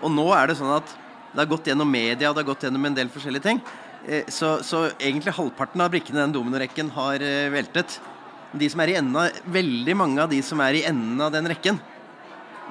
Og 0.00 0.12
nå 0.14 0.28
er 0.36 0.50
det 0.50 0.58
sånn 0.60 0.72
at 0.76 0.96
det 1.32 1.42
har 1.42 1.50
gått 1.50 1.70
gjennom 1.70 1.90
media, 1.90 2.30
det 2.30 2.42
har 2.42 2.46
gått 2.46 2.64
gjennom 2.66 2.86
en 2.86 2.96
del 2.96 3.10
forskjellige 3.12 3.48
ting. 3.48 3.60
Eh, 4.08 4.28
så, 4.32 4.58
så, 4.64 4.86
egentlig 4.98 5.34
halvparten 5.36 5.82
av 5.84 5.92
brikkene 5.92 6.20
i 6.20 6.24
den 6.24 6.36
dominorekken 6.36 6.92
har 6.96 7.22
eh, 7.24 7.50
veltet. 7.52 7.98
De 8.50 8.68
som 8.70 8.82
er 8.82 8.92
i 8.92 8.98
enden 8.98 9.18
av, 9.20 9.40
veldig 9.52 9.96
mange 9.98 10.22
av 10.22 10.30
de 10.32 10.40
som 10.42 10.60
er 10.64 10.80
i 10.80 10.86
enden 10.88 11.20
av 11.22 11.32
den 11.34 11.48
rekken, 11.50 11.78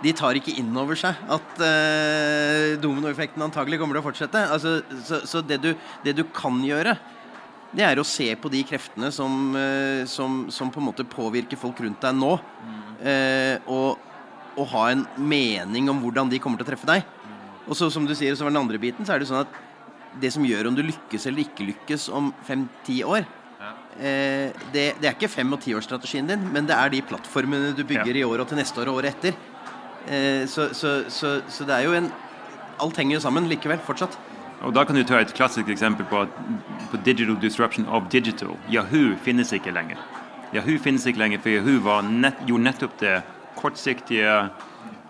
de 0.04 0.14
tar 0.16 0.38
ikke 0.40 0.56
inn 0.60 0.72
over 0.80 0.98
seg 1.00 1.18
at 1.32 1.62
eh, 1.64 2.76
dominoeffekten 2.80 3.44
antagelig 3.44 3.80
kommer 3.82 3.98
til 3.98 4.04
å 4.04 4.08
fortsette. 4.08 4.44
Altså, 4.56 4.80
så, 5.06 5.22
så 5.28 5.44
det, 5.44 5.60
du, 5.64 5.74
det, 6.06 6.16
du, 6.16 6.24
kan 6.36 6.60
gjøre, 6.64 6.96
det 7.76 7.86
er 7.86 8.00
å 8.00 8.08
se 8.08 8.32
på 8.40 8.52
de 8.52 8.64
kreftene 8.66 9.12
som, 9.14 9.52
uh, 9.54 10.02
som, 10.10 10.46
som 10.50 10.72
på 10.74 10.82
en 10.82 10.88
måte 10.88 11.06
påvirker 11.06 11.60
folk 11.60 11.84
rundt 11.84 12.02
deg 12.02 12.16
nå. 12.18 12.32
Eh, 13.00 13.56
og, 13.70 14.00
og, 14.56 14.66
ha 14.74 14.88
en 14.92 15.06
mening 15.16 15.92
om 15.92 16.00
hvordan 16.04 16.32
de 16.32 16.40
kommer 16.42 16.60
til 16.60 16.68
å 16.68 16.72
treffe 16.72 16.90
deg. 16.90 17.04
Og 17.70 17.78
så 17.78 17.92
som 17.94 18.08
du 18.08 18.16
sier, 18.18 18.34
så 18.36 18.48
var 18.48 18.56
den 18.56 18.64
andre 18.64 18.80
biten, 18.82 19.06
så 19.06 19.14
er 19.14 19.22
det 19.22 19.30
sånn 19.30 19.44
at 19.44 19.60
det 20.22 20.32
som 20.34 20.46
gjør 20.46 20.70
om 20.70 20.78
du 20.78 20.84
lykkes 20.86 21.28
eller 21.30 21.46
ikke 21.46 21.68
lykkes 21.68 22.08
om 22.16 22.32
fem-ti 22.48 23.02
år, 23.06 23.28
ja. 23.60 23.74
eh, 24.00 24.56
det, 24.74 24.86
det, 25.02 25.06
er 25.06 25.14
ikke 25.16 25.32
fem- 25.32 25.54
og 25.54 25.62
tiårsstrategien 25.64 26.30
din, 26.30 26.48
men 26.54 26.68
det 26.70 26.78
er 26.78 26.94
de 26.94 27.04
plattformene 27.06 27.76
du 27.78 27.84
bygger 27.84 28.16
ja. 28.16 28.24
i 28.24 28.28
år 28.28 28.44
og 28.44 28.50
til 28.50 28.60
neste 28.62 28.82
år 28.82 28.92
og 28.92 29.02
året 29.02 29.16
etter. 29.16 29.38
Eh, 30.08 30.48
så, 30.48 30.70
så, 30.74 31.04
så, 31.10 31.40
så, 31.48 31.68
det 31.68 31.76
er 31.76 31.88
jo 31.88 31.96
en 32.00 32.12
Alt 32.80 32.96
henger 32.96 33.18
jo 33.18 33.20
sammen 33.20 33.50
likevel, 33.52 33.82
fortsatt. 33.84 34.14
Og 34.64 34.72
Da 34.72 34.86
kan 34.88 34.96
du 34.96 35.02
ta 35.04 35.18
et 35.20 35.34
klassisk 35.36 35.68
eksempel 35.68 36.06
på, 36.08 36.22
på 36.92 37.00
digital 37.04 37.36
disruption 37.42 37.86
of 37.92 38.08
digital. 38.08 38.54
Yahoo 38.72 39.18
finnes 39.20 39.52
ikke 39.52 39.74
lenger. 39.76 40.00
Yahoo 40.56 40.80
finnes 40.80 41.04
ikke 41.06 41.20
lenger, 41.20 41.42
for 41.44 41.52
Yahoo 41.52 41.98
nett, 42.08 42.40
gjorde 42.48 42.64
nettopp 42.64 42.96
det 43.02 43.18
kortsiktige 43.60 44.48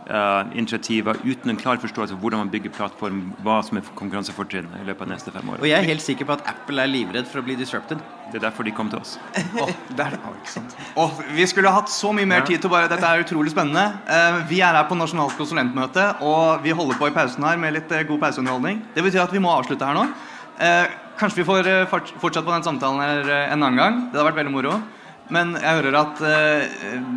uh, 0.10 0.58
initiativer 0.58 1.17
uten 1.24 1.52
en 1.52 1.58
klar 1.60 1.80
forståelse 1.82 2.15
av 2.15 2.22
hvordan 2.24 2.43
man 2.43 2.52
bygger 2.54 2.74
plattform, 2.74 3.22
hva 3.45 3.60
som 3.65 3.80
er 3.80 3.89
konkurransefortrinn 3.98 4.69
i 4.80 4.86
løpet 4.88 5.06
av 5.06 5.12
neste 5.13 5.34
fem 5.34 5.52
år. 5.54 5.62
Og 5.62 5.69
jeg 5.69 5.78
er 5.78 5.88
helt 5.88 6.04
sikker 6.04 6.28
på 6.30 6.36
at 6.38 6.45
Apple 6.50 6.84
er 6.84 6.91
livredd 6.91 7.30
for 7.30 7.41
å 7.41 7.45
bli 7.45 7.58
disrupted. 7.60 8.02
Det 8.30 8.39
er 8.39 8.45
derfor 8.48 8.67
de 8.67 8.74
kom 8.76 8.89
til 8.91 9.02
oss. 9.02 9.17
oh, 9.62 9.72
det 9.95 10.06
er 10.06 10.15
det. 10.15 10.63
Oh, 11.00 11.22
vi 11.34 11.48
skulle 11.50 11.74
hatt 11.74 11.91
så 11.93 12.13
mye 12.15 12.30
mer 12.30 12.45
tid 12.48 12.62
til 12.62 12.69
å 12.69 12.74
bare 12.74 12.89
Dette 12.91 13.06
er 13.06 13.26
utrolig 13.26 13.54
spennende. 13.54 13.86
Uh, 14.10 14.41
vi 14.50 14.62
er 14.65 14.78
her 14.78 14.88
på 14.89 14.98
Nasjonalt 14.98 15.38
konsulentmøte, 15.39 16.08
og 16.26 16.65
vi 16.65 16.76
holder 16.76 17.00
på 17.00 17.10
i 17.10 17.15
pausen 17.15 17.45
her 17.45 17.60
med 17.62 17.78
litt 17.78 17.93
uh, 17.93 18.04
god 18.10 18.26
pauseunderholdning. 18.26 18.84
Det 18.95 19.06
betyr 19.06 19.26
at 19.26 19.36
vi 19.36 19.43
må 19.43 19.54
avslutte 19.54 19.86
her 19.86 19.98
nå. 19.98 20.08
kanskje 21.19 21.39
vi 21.39 21.45
får 21.48 21.67
fortsatt 22.19 22.45
på 22.45 22.52
den 22.52 22.65
samtalen 22.65 23.00
her 23.00 23.30
en 23.54 23.62
annen 23.63 23.80
gang. 23.80 24.02
Det 24.12 24.19
har 24.19 24.28
vært 24.28 24.41
veldig 24.41 24.56
moro. 24.56 24.80
Men 25.32 25.54
jeg 25.56 25.78
hører 25.78 25.95
at 26.00 26.22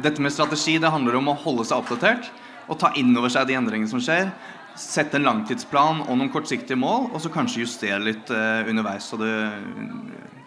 dette 0.05 0.21
med 0.21 0.35
strategi 0.35 0.77
det 0.79 0.91
handler 0.93 1.17
om 1.17 1.31
å 1.33 1.37
holde 1.47 1.65
seg 1.65 1.81
oppdatert 1.81 2.29
og 2.69 2.79
ta 2.81 2.93
inn 2.99 3.15
over 3.17 3.33
seg 3.33 3.49
de 3.49 3.57
endringene 3.59 3.91
som 3.91 4.03
skjer. 4.03 4.33
Sette 4.79 5.19
en 5.19 5.27
langtidsplan 5.27 6.05
og 6.07 6.17
noen 6.17 6.31
kortsiktige 6.33 6.79
mål, 6.81 7.11
og 7.13 7.21
så 7.21 7.33
kanskje 7.33 7.65
justere 7.67 8.01
litt 8.01 8.31
uh, 8.33 8.63
underveis. 8.71 9.09
Så 9.11 9.19
du, 9.21 9.29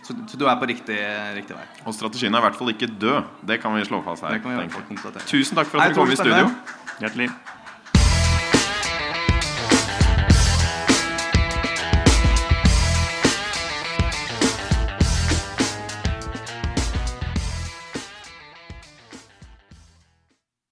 så, 0.06 0.16
så 0.32 0.40
du, 0.40 0.48
er 0.50 0.58
på 0.62 0.70
riktig, 0.72 0.98
riktig, 1.38 1.58
vei. 1.58 1.68
Og 1.86 1.98
strategien 1.98 2.34
er 2.34 2.42
i 2.42 2.48
hvert 2.48 2.58
fall 2.58 2.74
ikke 2.74 2.90
død. 2.90 3.36
Det 3.46 3.60
kan 3.62 3.76
vi 3.78 3.86
slå 3.86 4.02
fast 4.06 4.26
her. 4.26 4.42
Tusen 5.30 5.62
takk 5.62 5.70
for 5.70 5.84
at 5.84 5.94
du 5.94 6.02
kom 6.02 6.14
i 6.14 6.18
studio. 6.20 6.50
Hjertelig. 7.04 7.30